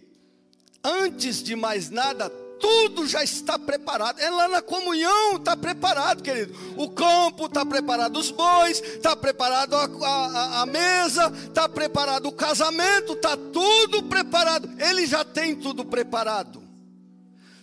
[0.84, 4.20] antes de mais nada, tudo já está preparado.
[4.20, 6.54] É lá na comunhão, está preparado, querido.
[6.78, 12.32] O campo está preparado, os bois, está preparado a, a, a mesa, está preparado o
[12.32, 14.70] casamento, está tudo preparado.
[14.78, 16.62] Ele já tem tudo preparado.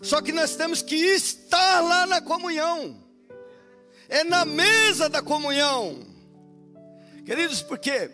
[0.02, 3.06] Só que nós temos que estar lá na comunhão
[4.08, 5.98] é na mesa da comunhão.
[7.26, 8.08] Queridos, porque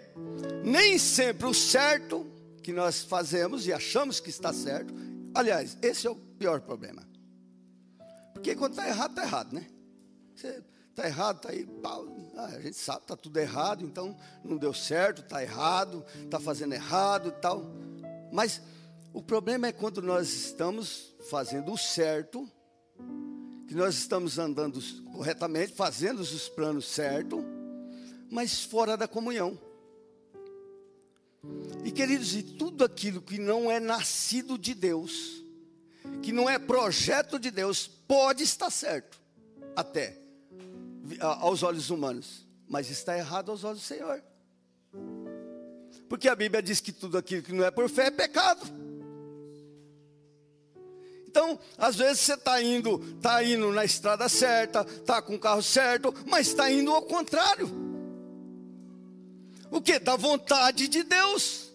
[0.65, 2.27] nem sempre o certo
[2.63, 4.95] que nós fazemos e achamos que está certo,
[5.35, 7.07] aliás, esse é o pior problema.
[8.33, 9.67] Porque quando está errado, está errado, né?
[10.35, 11.69] Está errado, está aí,
[12.37, 16.73] ah, a gente sabe, está tudo errado, então não deu certo, está errado, está fazendo
[16.73, 17.71] errado e tal.
[18.33, 18.63] Mas
[19.13, 22.51] o problema é quando nós estamos fazendo o certo
[23.69, 24.81] que nós estamos andando
[25.13, 27.45] corretamente, fazendo os planos certos,
[28.33, 29.59] mas fora da comunhão.
[31.85, 35.45] E queridos, e tudo aquilo que não é nascido de Deus,
[36.23, 39.21] que não é projeto de Deus, pode estar certo,
[39.77, 40.17] até
[41.21, 44.23] aos olhos humanos, mas está errado aos olhos do Senhor.
[46.09, 48.65] Porque a Bíblia diz que tudo aquilo que não é por fé é pecado.
[51.27, 55.63] Então, às vezes você está indo, tá indo na estrada certa, está com o carro
[55.63, 57.92] certo, mas está indo ao contrário.
[59.73, 59.99] O que?
[59.99, 61.73] Da vontade de Deus.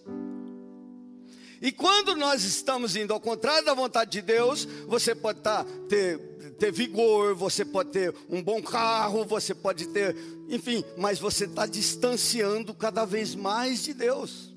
[1.60, 6.20] E quando nós estamos indo ao contrário da vontade de Deus, você pode tá, ter,
[6.60, 10.16] ter vigor, você pode ter um bom carro, você pode ter,
[10.48, 14.56] enfim, mas você está distanciando cada vez mais de Deus.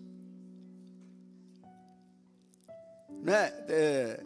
[3.23, 3.53] né?
[3.69, 4.23] É,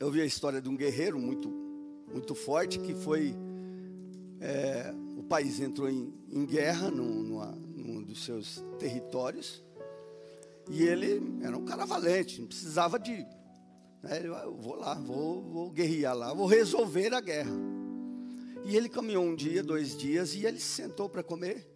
[0.00, 1.48] eu vi a história de um guerreiro muito,
[2.12, 3.34] muito forte que foi.
[4.40, 7.63] É, o país entrou em, em guerra num, numa, num
[8.14, 9.62] dos seus territórios
[10.70, 13.26] e ele era um cara valente, não precisava de.
[14.02, 17.52] Né, eu vou lá, vou, vou guerrear lá, vou resolver a guerra.
[18.64, 21.68] E ele caminhou um dia, dois dias, e ele se sentou para comer.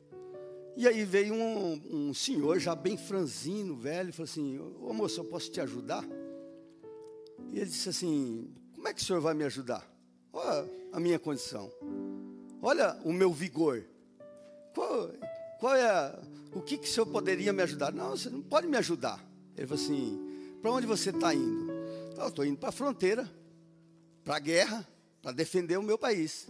[0.75, 5.21] E aí veio um, um, senhor já bem franzino, velho, e falou assim: Ô moço,
[5.21, 6.05] eu posso te ajudar?
[7.53, 9.87] E ele disse assim: Como é que o senhor vai me ajudar?
[10.33, 11.71] Olha a minha condição,
[12.63, 13.85] olha o meu vigor.
[15.59, 16.19] Qual é
[16.53, 17.93] o que, que o senhor poderia me ajudar?
[17.93, 19.25] Não, você não pode me ajudar.
[19.57, 21.71] Ele falou assim: Para onde você está indo?
[22.17, 23.31] Eu estou indo para a fronteira,
[24.25, 24.89] para a guerra,
[25.21, 26.47] para defender o meu país.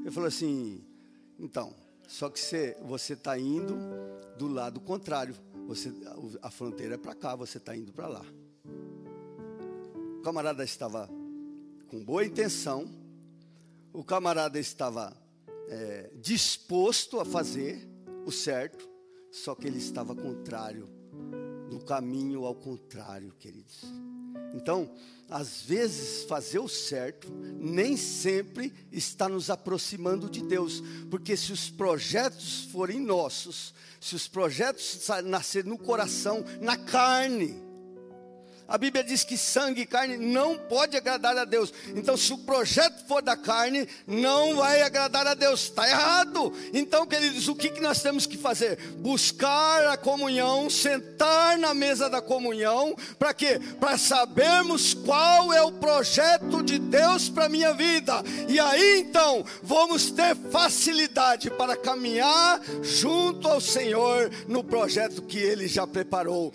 [0.00, 0.84] Ele falou assim:
[1.38, 1.74] Então,
[2.06, 3.76] só que você está indo
[4.38, 5.34] do lado contrário.
[5.66, 5.92] Você,
[6.40, 8.24] a fronteira é para cá, você está indo para lá.
[10.18, 11.08] O camarada estava
[11.88, 12.88] com boa intenção,
[13.92, 15.16] o camarada estava
[15.68, 17.91] é, disposto a fazer
[18.24, 18.88] o certo,
[19.30, 20.88] só que ele estava contrário,
[21.70, 23.82] no caminho ao contrário, queridos.
[24.54, 24.90] Então,
[25.30, 31.70] às vezes, fazer o certo nem sempre está nos aproximando de Deus, porque se os
[31.70, 37.71] projetos forem nossos, se os projetos nascerem no coração, na carne,
[38.68, 41.72] a Bíblia diz que sangue e carne não pode agradar a Deus.
[41.94, 45.64] Então, se o projeto for da carne, não vai agradar a Deus.
[45.64, 46.52] Está errado.
[46.72, 48.78] Então, queridos, o que, que nós temos que fazer?
[48.98, 52.96] Buscar a comunhão, sentar na mesa da comunhão.
[53.18, 53.60] Para quê?
[53.78, 58.22] Para sabermos qual é o projeto de Deus para a minha vida.
[58.48, 65.68] E aí, então, vamos ter facilidade para caminhar junto ao Senhor no projeto que Ele
[65.68, 66.54] já preparou.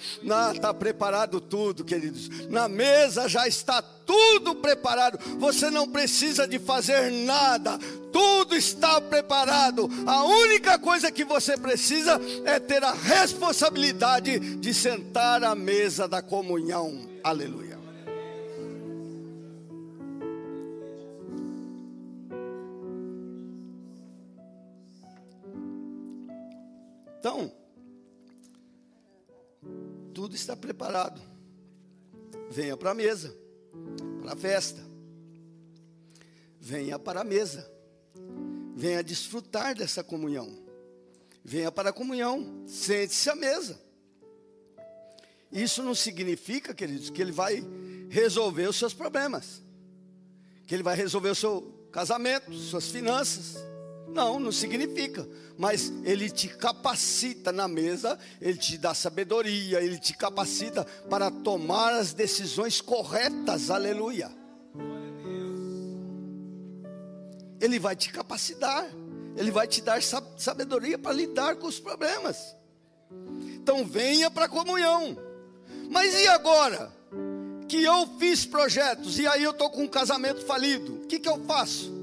[0.54, 2.30] Está preparado tudo, queridos queridos.
[2.50, 5.18] Na mesa já está tudo preparado.
[5.40, 7.78] Você não precisa de fazer nada.
[8.12, 9.90] Tudo está preparado.
[10.06, 16.22] A única coisa que você precisa é ter a responsabilidade de sentar à mesa da
[16.22, 17.08] comunhão.
[17.24, 17.78] Aleluia.
[27.20, 27.52] Então,
[30.14, 31.37] tudo está preparado
[32.50, 33.34] venha para a mesa,
[34.22, 34.82] para a festa.
[36.60, 37.70] Venha para a mesa.
[38.76, 40.52] Venha desfrutar dessa comunhão.
[41.44, 43.80] Venha para a comunhão, sente-se à mesa.
[45.52, 47.64] Isso não significa, queridos, que ele vai
[48.10, 49.62] resolver os seus problemas.
[50.66, 53.67] Que ele vai resolver o seu casamento, suas finanças
[54.18, 55.30] não, não significa.
[55.56, 61.94] Mas ele te capacita na mesa, ele te dá sabedoria, ele te capacita para tomar
[61.94, 63.70] as decisões corretas.
[63.70, 64.32] Aleluia.
[67.62, 68.88] Ele vai te capacitar,
[69.36, 72.56] ele vai te dar sabedoria para lidar com os problemas.
[73.56, 75.18] Então venha para a comunhão.
[75.90, 76.92] Mas e agora?
[77.68, 81.04] Que eu fiz projetos e aí eu estou com um casamento falido.
[81.04, 81.97] O que, que eu faço?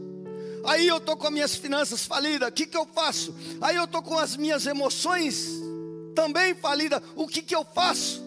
[0.66, 3.34] Aí eu estou com as minhas finanças falidas, o que, que eu faço?
[3.60, 5.48] Aí eu estou com as minhas emoções
[6.14, 8.24] também falidas, o que, que eu faço?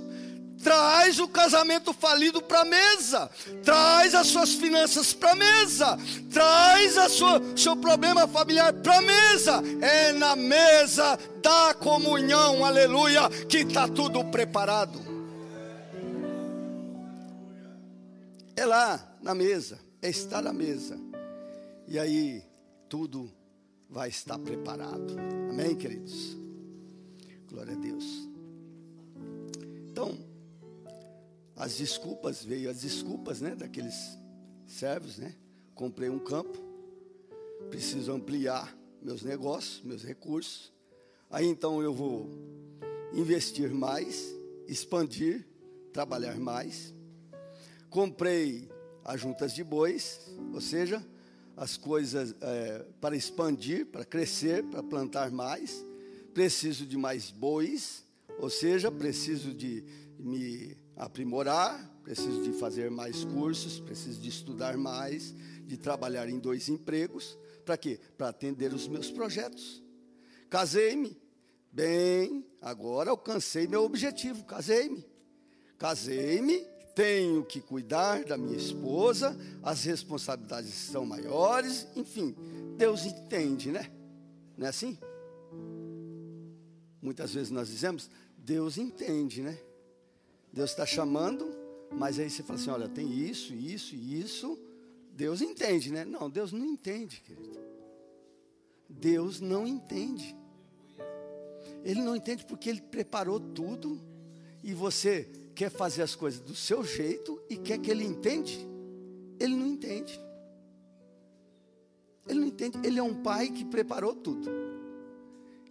[0.61, 3.29] Traz o casamento falido para a mesa,
[3.63, 5.97] traz as suas finanças para a mesa,
[6.31, 7.07] traz a
[7.55, 9.63] seu problema familiar para a mesa.
[9.81, 14.99] É na mesa da comunhão, aleluia, que está tudo preparado.
[18.55, 21.06] É lá na mesa, é estar na mesa.
[21.87, 22.43] E aí
[22.89, 23.31] tudo
[23.89, 25.15] vai estar preparado.
[25.49, 26.35] Amém, queridos?
[27.49, 28.03] Glória a Deus.
[29.89, 30.17] Então,
[31.55, 33.95] as desculpas, veio as desculpas, né, daqueles
[34.67, 35.33] servos, né?
[35.73, 36.57] Comprei um campo,
[37.69, 40.73] preciso ampliar meus negócios, meus recursos.
[41.29, 42.29] Aí então eu vou
[43.13, 44.35] investir mais,
[44.67, 45.47] expandir,
[45.93, 46.93] trabalhar mais.
[47.89, 48.69] Comprei
[49.05, 50.19] as juntas de bois,
[50.53, 51.01] ou seja,
[51.57, 55.83] as coisas é, para expandir, para crescer, para plantar mais.
[56.31, 58.05] Preciso de mais bois,
[58.37, 59.83] ou seja, preciso de
[60.19, 65.33] me aprimorar, preciso de fazer mais cursos, preciso de estudar mais,
[65.65, 67.35] de trabalhar em dois empregos.
[67.65, 67.99] Para quê?
[68.15, 69.83] Para atender os meus projetos.
[70.51, 71.19] Casei-me.
[71.71, 75.03] Bem, agora alcancei meu objetivo, casei-me.
[75.77, 76.65] Casei-me
[76.97, 82.35] tenho que cuidar da minha esposa, as responsabilidades são maiores, enfim,
[82.75, 83.91] Deus entende, né?
[84.57, 84.97] Não é assim?
[86.99, 89.59] Muitas vezes nós dizemos, Deus entende, né?
[90.51, 91.55] Deus está chamando
[91.91, 94.59] Mas aí você fala assim: olha, tem isso, isso e isso.
[95.13, 96.03] Deus entende, né?
[96.03, 97.59] Não, Deus não entende, querido.
[98.89, 100.35] Deus não entende.
[101.83, 104.01] Ele não entende porque ele preparou tudo
[104.63, 108.59] e você quer fazer as coisas do seu jeito e quer que ele entende.
[109.39, 110.21] Ele não entende.
[112.27, 112.77] Ele não entende.
[112.83, 114.47] Ele é um pai que preparou tudo.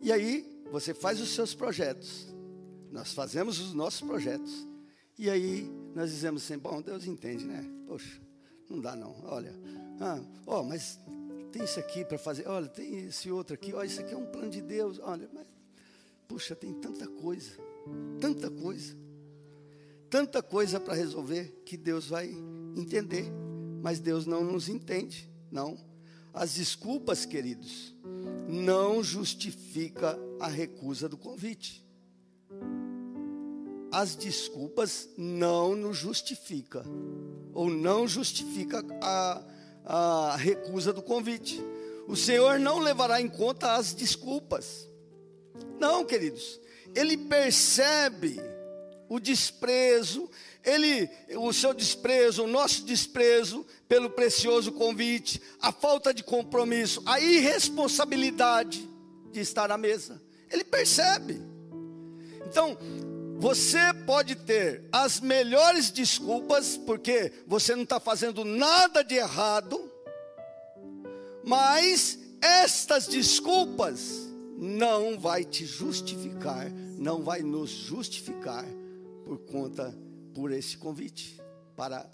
[0.03, 2.27] E aí você faz os seus projetos.
[2.91, 4.67] Nós fazemos os nossos projetos.
[5.17, 7.65] E aí nós dizemos assim, bom, Deus entende, né?
[7.87, 8.21] Poxa,
[8.69, 9.15] não dá não.
[9.25, 9.55] Olha,
[10.01, 10.99] ah, ó, mas
[11.53, 12.49] tem isso aqui para fazer.
[12.49, 13.73] Olha, tem esse outro aqui.
[13.73, 14.99] Olha, isso aqui é um plano de Deus.
[14.99, 15.47] Olha, mas
[16.27, 17.53] puxa, tem tanta coisa,
[18.21, 18.97] tanta coisa,
[20.11, 22.29] tanta coisa para resolver que Deus vai
[22.77, 23.31] entender.
[23.83, 25.79] Mas Deus não nos entende, não.
[26.33, 27.95] As desculpas, queridos,
[28.49, 31.87] não justifica a recusa do convite
[33.97, 36.85] as desculpas não nos justifica
[37.55, 39.43] ou não justifica a,
[39.87, 41.63] a recusa do convite.
[42.07, 44.87] O Senhor não levará em conta as desculpas.
[45.81, 46.61] Não, queridos.
[46.95, 48.39] Ele percebe
[49.09, 50.29] o desprezo,
[50.65, 57.21] ele, o seu desprezo, o nosso desprezo pelo precioso convite, a falta de compromisso, a
[57.21, 58.89] irresponsabilidade
[59.31, 60.21] de estar à mesa.
[60.51, 61.41] Ele percebe.
[62.49, 62.77] Então,
[63.39, 69.91] você pode ter as melhores desculpas, porque você não está fazendo nada de errado,
[71.45, 74.27] mas estas desculpas
[74.57, 78.65] não vai te justificar, não vai nos justificar
[79.27, 79.93] por conta
[80.33, 81.37] por esse convite,
[81.75, 82.09] para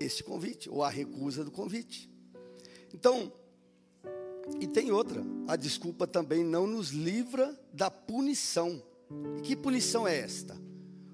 [0.00, 2.10] esse convite ou a recusa do convite.
[2.94, 3.30] Então,
[4.58, 8.82] e tem outra, a desculpa também não nos livra da punição.
[9.36, 10.56] E que punição é esta?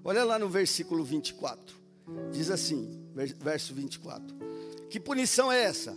[0.04, 1.76] Olha lá no versículo 24.
[2.30, 3.04] Diz assim,
[3.40, 4.36] verso 24:
[4.88, 5.96] Que punição é essa?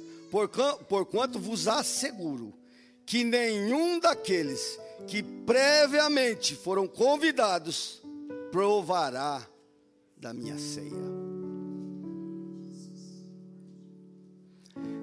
[0.89, 2.51] Porquanto vos asseguro
[3.05, 8.01] que nenhum daqueles que previamente foram convidados
[8.55, 9.45] provará
[10.15, 10.93] da minha ceia.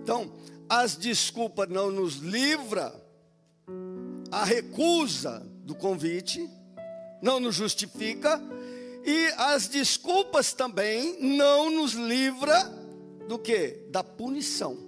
[0.03, 0.33] Então,
[0.67, 2.95] as desculpas não nos livra
[4.31, 6.49] a recusa do convite
[7.21, 8.43] não nos justifica,
[9.05, 12.65] e as desculpas também não nos livra
[13.29, 13.87] do que?
[13.91, 14.79] Da punição,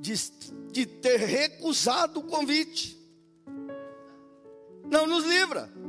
[0.00, 0.14] de,
[0.72, 3.00] de ter recusado o convite.
[4.90, 5.79] Não nos livra.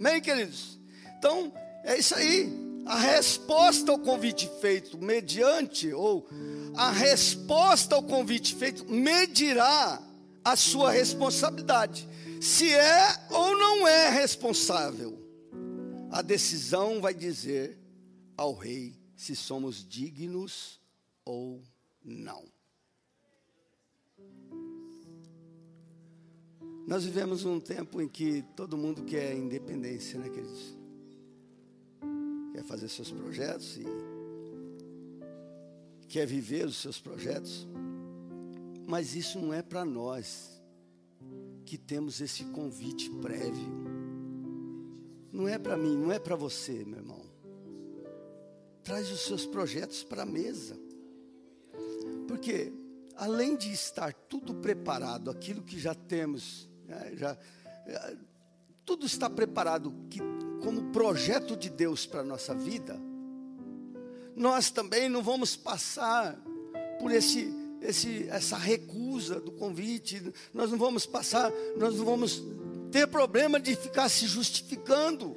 [0.00, 0.80] Amém, queridos?
[1.18, 1.52] Então,
[1.84, 2.50] é isso aí.
[2.86, 6.26] A resposta ao convite feito mediante, ou
[6.74, 10.02] a resposta ao convite feito medirá
[10.42, 12.08] a sua responsabilidade
[12.40, 15.20] se é ou não é responsável.
[16.10, 17.78] A decisão vai dizer
[18.38, 20.80] ao rei se somos dignos
[21.26, 21.62] ou
[22.02, 22.42] não.
[26.86, 30.76] Nós vivemos um tempo em que todo mundo quer independência, né, queridos?
[32.52, 33.84] Quer fazer seus projetos e
[36.08, 37.68] quer viver os seus projetos.
[38.86, 40.60] Mas isso não é para nós
[41.64, 44.00] que temos esse convite prévio.
[45.32, 47.22] Não é para mim, não é para você, meu irmão.
[48.82, 50.76] Traz os seus projetos para a mesa.
[52.26, 52.72] Porque,
[53.14, 57.36] além de estar tudo preparado, aquilo que já temos, né, já,
[57.86, 58.16] é,
[58.84, 60.18] tudo está preparado que,
[60.62, 63.00] como projeto de Deus para a nossa vida,
[64.34, 66.36] nós também não vamos passar
[66.98, 72.42] por esse esse, essa recusa do convite, nós não vamos passar, nós não vamos
[72.90, 75.36] ter problema de ficar se justificando.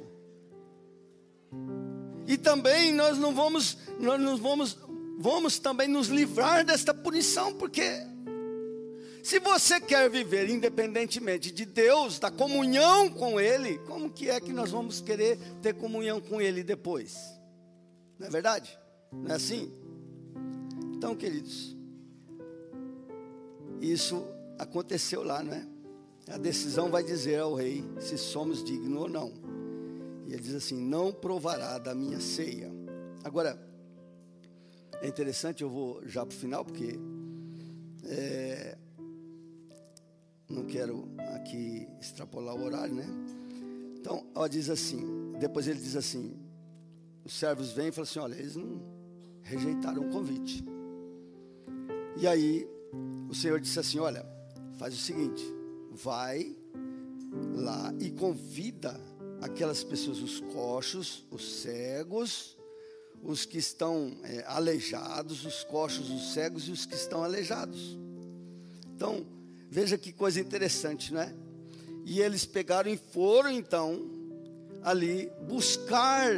[2.26, 4.76] E também nós não vamos, nós não vamos,
[5.18, 7.82] vamos também nos livrar desta punição, porque
[9.24, 14.52] se você quer viver independentemente de Deus, da comunhão com Ele, como que é que
[14.52, 17.16] nós vamos querer ter comunhão com Ele depois?
[18.18, 18.78] Não é verdade?
[19.10, 19.72] Não é assim?
[20.94, 21.74] Então, queridos,
[23.80, 24.26] isso
[24.58, 25.66] aconteceu lá, não é?
[26.28, 29.32] A decisão vai dizer ao rei se somos dignos ou não.
[30.26, 32.70] E ele diz assim: Não provará da minha ceia.
[33.24, 33.58] Agora,
[35.00, 36.98] é interessante, eu vou já para o final, porque
[38.04, 38.76] é,
[40.48, 43.06] não quero aqui extrapolar o horário, né?
[43.98, 46.36] Então, ó, diz assim: depois ele diz assim:
[47.24, 48.80] os servos vêm e falam assim: olha, eles não
[49.42, 50.64] rejeitaram o convite.
[52.16, 52.68] E aí
[53.28, 54.24] o Senhor disse assim: Olha,
[54.78, 55.42] faz o seguinte,
[55.90, 56.54] vai
[57.54, 59.00] lá e convida
[59.40, 62.56] aquelas pessoas, os coxos, os cegos,
[63.22, 67.98] os que estão é, aleijados, os coxos, os cegos e os que estão aleijados.
[68.94, 69.26] Então,
[69.74, 71.34] veja que coisa interessante, não é?
[72.04, 74.08] E eles pegaram e foram então
[74.84, 76.30] ali buscar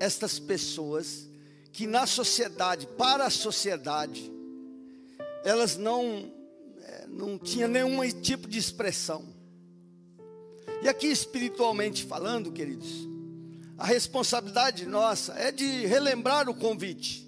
[0.00, 1.28] estas pessoas
[1.70, 4.32] que na sociedade, para a sociedade,
[5.44, 6.32] elas não
[6.80, 9.26] é, não tinham nenhum tipo de expressão.
[10.82, 13.06] E aqui espiritualmente falando, queridos,
[13.76, 17.23] a responsabilidade nossa é de relembrar o convite.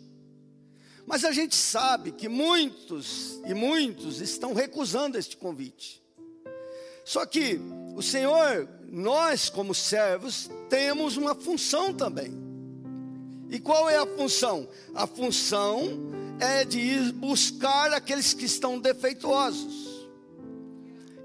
[1.06, 6.02] Mas a gente sabe que muitos e muitos estão recusando este convite.
[7.04, 7.60] Só que
[7.94, 12.32] o Senhor, nós como servos, temos uma função também.
[13.48, 14.68] E qual é a função?
[14.92, 20.08] A função é de ir buscar aqueles que estão defeituosos.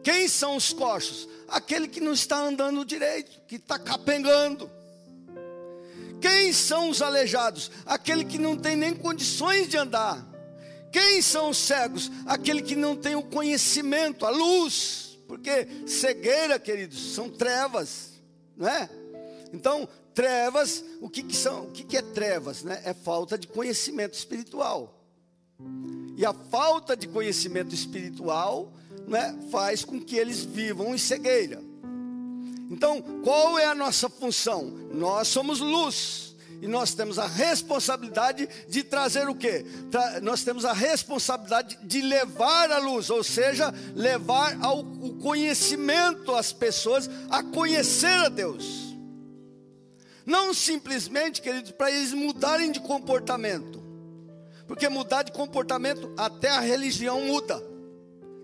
[0.04, 1.28] Quem são os coxos?
[1.48, 4.70] Aquele que não está andando direito, que está capengando.
[6.22, 7.72] Quem são os aleijados?
[7.86, 10.26] Aquele que não tem nem condições de andar.
[10.92, 12.12] Quem são os cegos?
[12.26, 15.18] Aquele que não tem o conhecimento, a luz.
[15.28, 18.22] Porque cegueira, queridos, são trevas,
[18.56, 18.90] não é?
[19.54, 21.64] Então, trevas, o que, que são?
[21.64, 22.64] O que, que é trevas?
[22.64, 22.82] Né?
[22.84, 25.02] É falta de conhecimento espiritual.
[26.18, 28.74] E a falta de conhecimento espiritual
[29.08, 31.71] né, faz com que eles vivam em cegueira.
[32.72, 34.64] Então, qual é a nossa função?
[34.94, 36.32] Nós somos luz.
[36.62, 39.66] E nós temos a responsabilidade de trazer o quê?
[39.90, 46.36] Tra nós temos a responsabilidade de levar a luz, ou seja, levar ao, o conhecimento
[46.36, 48.96] às pessoas a conhecer a Deus.
[50.24, 53.82] Não simplesmente, queridos, para eles mudarem de comportamento.
[54.68, 57.62] Porque mudar de comportamento, até a religião muda.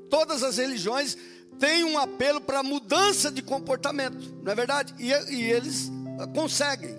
[0.09, 1.15] Todas as religiões
[1.59, 4.93] tem um apelo para mudança de comportamento, não é verdade?
[4.99, 5.91] E, e eles
[6.33, 6.97] conseguem.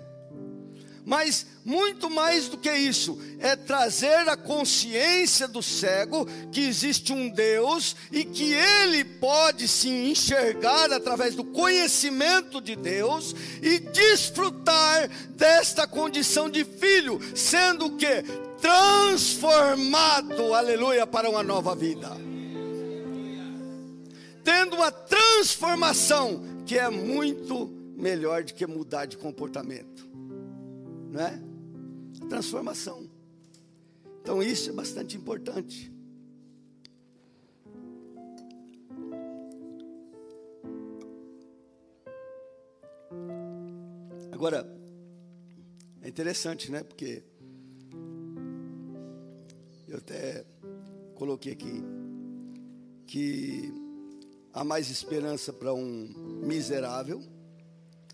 [1.05, 7.29] Mas muito mais do que isso, é trazer a consciência do cego que existe um
[7.29, 15.85] Deus e que ele pode se enxergar através do conhecimento de Deus e desfrutar desta
[15.87, 18.23] condição de filho, sendo que
[18.61, 22.28] transformado, aleluia, para uma nova vida
[24.49, 30.09] tendo uma transformação que é muito melhor do que mudar de comportamento,
[31.11, 31.39] não é?
[32.27, 33.07] Transformação.
[34.19, 35.93] Então isso é bastante importante.
[44.31, 44.67] Agora,
[46.01, 46.81] é interessante, né?
[46.81, 47.21] Porque
[49.87, 50.43] eu até
[51.13, 51.83] coloquei aqui
[53.05, 53.88] que
[54.53, 57.21] há mais esperança para um miserável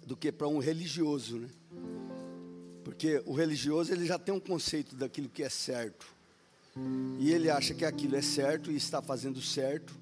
[0.06, 1.50] do que para um religioso, né?
[2.84, 6.06] Porque o religioso ele já tem um conceito daquilo que é certo.
[7.20, 9.96] E ele acha que aquilo é certo e está fazendo certo,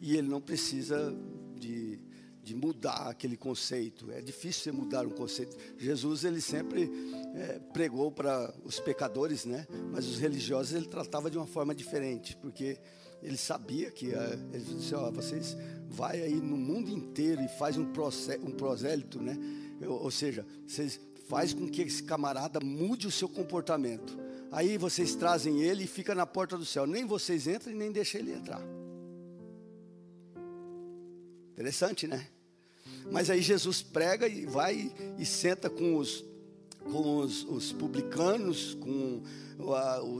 [0.00, 1.12] e ele não precisa
[1.56, 1.98] de,
[2.44, 4.10] de mudar aquele conceito.
[4.12, 5.56] É difícil você mudar um conceito.
[5.78, 6.90] Jesus ele sempre
[7.34, 9.66] é, pregou para os pecadores, né?
[9.90, 12.78] Mas os religiosos ele tratava de uma forma diferente, porque
[13.22, 15.56] ele sabia que uh, ele disse, ó, vocês
[15.88, 17.86] vai aí no mundo inteiro e faz um,
[18.42, 19.36] um prosélito, né?
[19.86, 24.18] Ou seja, vocês faz com que esse camarada mude o seu comportamento.
[24.50, 26.86] Aí vocês trazem ele e fica na porta do céu.
[26.86, 28.62] Nem vocês entram e nem deixam ele entrar.
[31.52, 32.26] Interessante, né?
[33.10, 36.24] Mas aí Jesus prega e vai e senta com os,
[36.84, 39.22] com os, os publicanos, com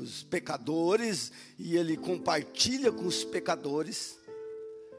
[0.01, 4.19] os pecadores, e ele compartilha com os pecadores,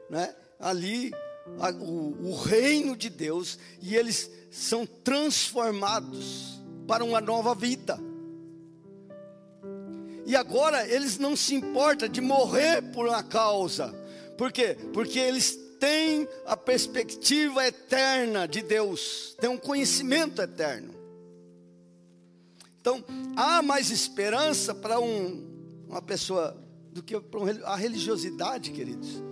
[0.08, 0.34] né?
[0.60, 1.12] Ali
[1.58, 7.98] a, o, o reino de Deus, e eles são transformados para uma nova vida.
[10.26, 13.94] E agora eles não se importam de morrer por uma causa.
[14.36, 14.76] Por quê?
[14.92, 20.94] Porque eles têm a perspectiva eterna de Deus, têm um conhecimento eterno.
[22.80, 23.04] Então,
[23.36, 25.46] há mais esperança para um,
[25.88, 26.56] uma pessoa
[26.92, 29.22] do que para a religiosidade, queridos.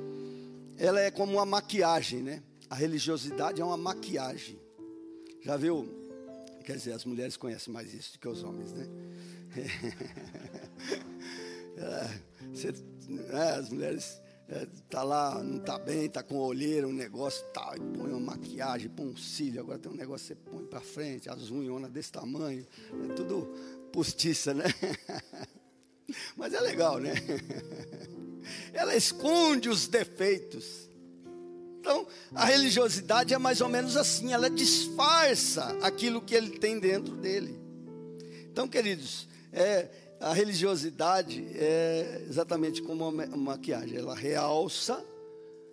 [0.78, 2.42] Ela é como uma maquiagem, né?
[2.70, 4.58] A religiosidade é uma maquiagem.
[5.42, 5.88] Já viu?
[6.64, 8.86] Quer dizer, as mulheres conhecem mais isso do que os homens, né?
[11.76, 12.20] é,
[12.52, 12.72] você,
[13.30, 17.74] é, as mulheres é, tá lá, não tá bem, tá com olheira, um negócio tal,
[17.74, 20.80] e põe uma maquiagem, põe um cílio, agora tem um negócio que você põe para
[20.80, 22.66] frente, as unhas desse tamanho,
[23.10, 23.46] é tudo
[23.92, 24.64] postiça, né?
[26.36, 27.14] Mas é legal, né?
[28.72, 30.88] Ela esconde os defeitos.
[31.80, 37.16] Então, a religiosidade é mais ou menos assim, ela disfarça aquilo que ele tem dentro
[37.16, 37.58] dele.
[38.50, 39.88] Então, queridos, é,
[40.20, 45.02] a religiosidade é exatamente como uma maquiagem, ela realça,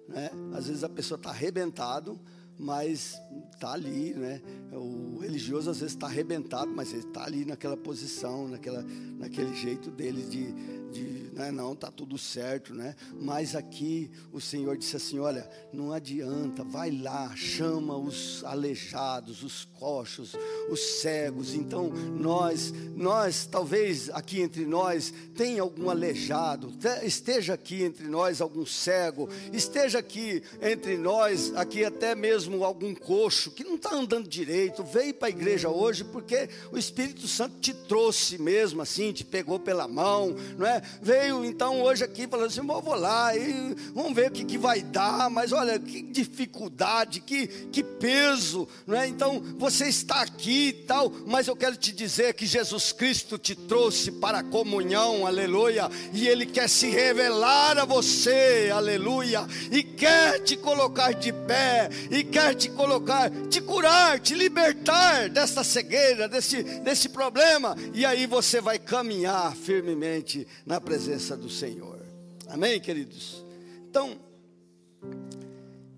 [0.07, 0.29] né?
[0.53, 2.19] Às vezes a pessoa está arrebentado,
[2.57, 3.19] mas
[3.53, 4.41] está ali, né?
[4.71, 8.83] O religioso às vezes está arrebentado, mas ele está ali naquela posição, naquela,
[9.17, 10.53] naquele jeito dele de,
[10.95, 11.51] de né?
[11.51, 12.95] não, está tudo certo, né?
[13.19, 19.65] Mas aqui o Senhor disse assim: olha, não adianta, vai lá, chama os aleijados, os
[19.77, 20.33] coxos,
[20.69, 21.53] os cegos.
[21.53, 26.73] Então nós, nós talvez aqui entre nós tenha algum aleijado,
[27.03, 33.51] esteja aqui entre nós algum cego, esteja aqui entre nós aqui até mesmo algum coxo
[33.51, 37.73] que não está andando direito, veio para a igreja hoje porque o Espírito Santo te
[37.73, 40.81] trouxe mesmo assim, te pegou pela mão, não é?
[41.01, 44.81] Veio então hoje aqui falando assim: vou lá e vamos ver o que, que vai
[44.81, 49.07] dar, mas olha que dificuldade, que, que peso, não é?
[49.07, 53.55] Então você está aqui e tal, mas eu quero te dizer que Jesus Cristo te
[53.55, 60.39] trouxe para a comunhão, aleluia, e Ele quer se revelar a você, aleluia, e quer
[60.39, 66.63] te colocar de pé, e quer te colocar, te curar, te libertar dessa cegueira, desse,
[66.63, 72.03] desse problema, e aí você vai caminhar firmemente na presença do Senhor.
[72.47, 73.43] Amém, queridos?
[73.89, 74.19] Então,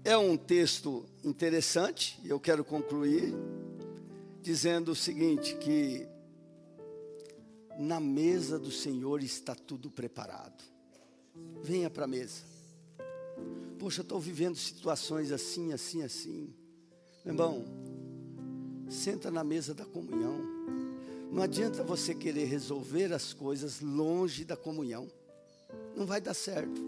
[0.03, 3.33] é um texto interessante, e eu quero concluir
[4.41, 6.07] dizendo o seguinte: que
[7.77, 10.63] na mesa do Senhor está tudo preparado.
[11.61, 12.43] Venha para a mesa.
[13.77, 16.53] Poxa, estou vivendo situações assim, assim, assim.
[17.23, 17.65] Meu irmão,
[18.89, 20.56] senta na mesa da comunhão.
[21.31, 25.07] Não adianta você querer resolver as coisas longe da comunhão.
[25.95, 26.81] Não vai dar certo.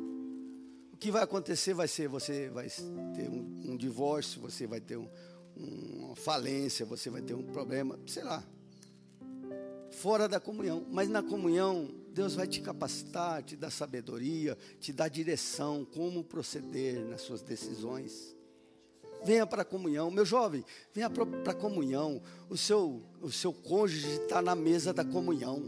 [0.94, 4.98] O que vai acontecer vai ser, você vai ter um, um divórcio, você vai ter
[4.98, 5.08] um,
[5.56, 8.44] uma falência, você vai ter um problema, sei lá.
[9.92, 10.86] Fora da comunhão.
[10.90, 17.06] Mas na comunhão, Deus vai te capacitar, te dar sabedoria, te dar direção, como proceder
[17.06, 18.36] nas suas decisões.
[19.24, 20.64] Venha para a comunhão, meu jovem,
[20.94, 22.22] venha para a comunhão.
[22.50, 25.64] O seu, o seu cônjuge está na mesa da comunhão.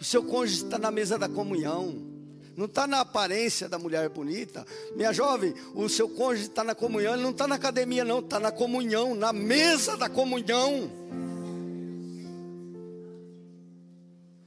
[0.00, 2.10] O seu cônjuge está na mesa da comunhão.
[2.56, 4.66] Não está na aparência da mulher bonita.
[4.96, 8.40] Minha jovem, o seu cônjuge está na comunhão, ele não está na academia, não, está
[8.40, 10.90] na comunhão, na mesa da comunhão.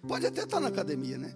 [0.08, 1.34] Pode até estar tá na academia, né?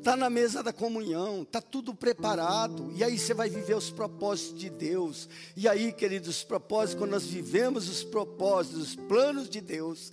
[0.00, 4.58] Está na mesa da comunhão, está tudo preparado, e aí você vai viver os propósitos
[4.58, 5.28] de Deus.
[5.54, 10.10] E aí, queridos, os propósitos, quando nós vivemos os propósitos, os planos de Deus,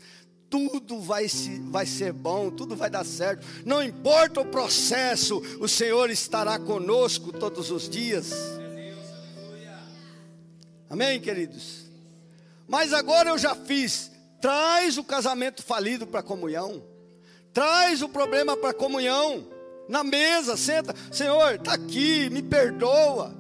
[0.50, 3.48] tudo vai, se, vai ser bom, tudo vai dar certo.
[3.66, 8.34] Não importa o processo, o Senhor estará conosco todos os dias.
[10.90, 11.86] Amém, queridos?
[12.68, 14.12] Mas agora eu já fiz.
[14.42, 16.84] Traz o casamento falido para a comunhão.
[17.54, 19.56] Traz o problema para a comunhão
[19.88, 23.36] na mesa, senta, Senhor, está aqui, me perdoa,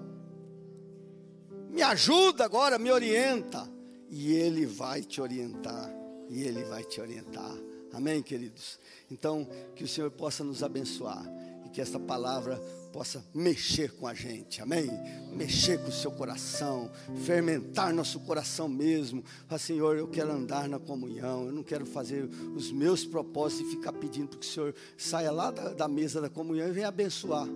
[1.70, 3.70] me ajuda agora, me orienta,
[4.10, 5.94] e Ele vai te orientar,
[6.30, 7.56] e Ele vai te orientar,
[7.94, 8.80] amém, queridos?
[9.12, 11.26] Então, que o Senhor possa nos abençoar,
[11.66, 14.90] e que esta palavra possa mexer com a gente, amém?
[15.34, 16.90] Mexer com o seu coração,
[17.26, 19.24] fermentar nosso coração mesmo.
[19.48, 23.76] Fala, Senhor, eu quero andar na comunhão, eu não quero fazer os meus propósitos e
[23.76, 26.88] ficar pedindo para que o Senhor saia lá da, da mesa da comunhão e venha
[26.88, 27.48] abençoar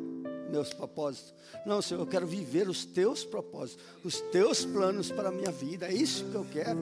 [0.52, 1.34] meus propósitos.
[1.66, 5.88] Não, Senhor, eu quero viver os teus propósitos, os teus planos para a minha vida.
[5.88, 6.80] É isso que eu quero.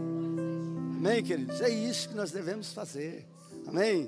[0.97, 1.62] Amém, queridos?
[1.62, 3.26] É isso que nós devemos fazer.
[3.68, 4.08] Amém?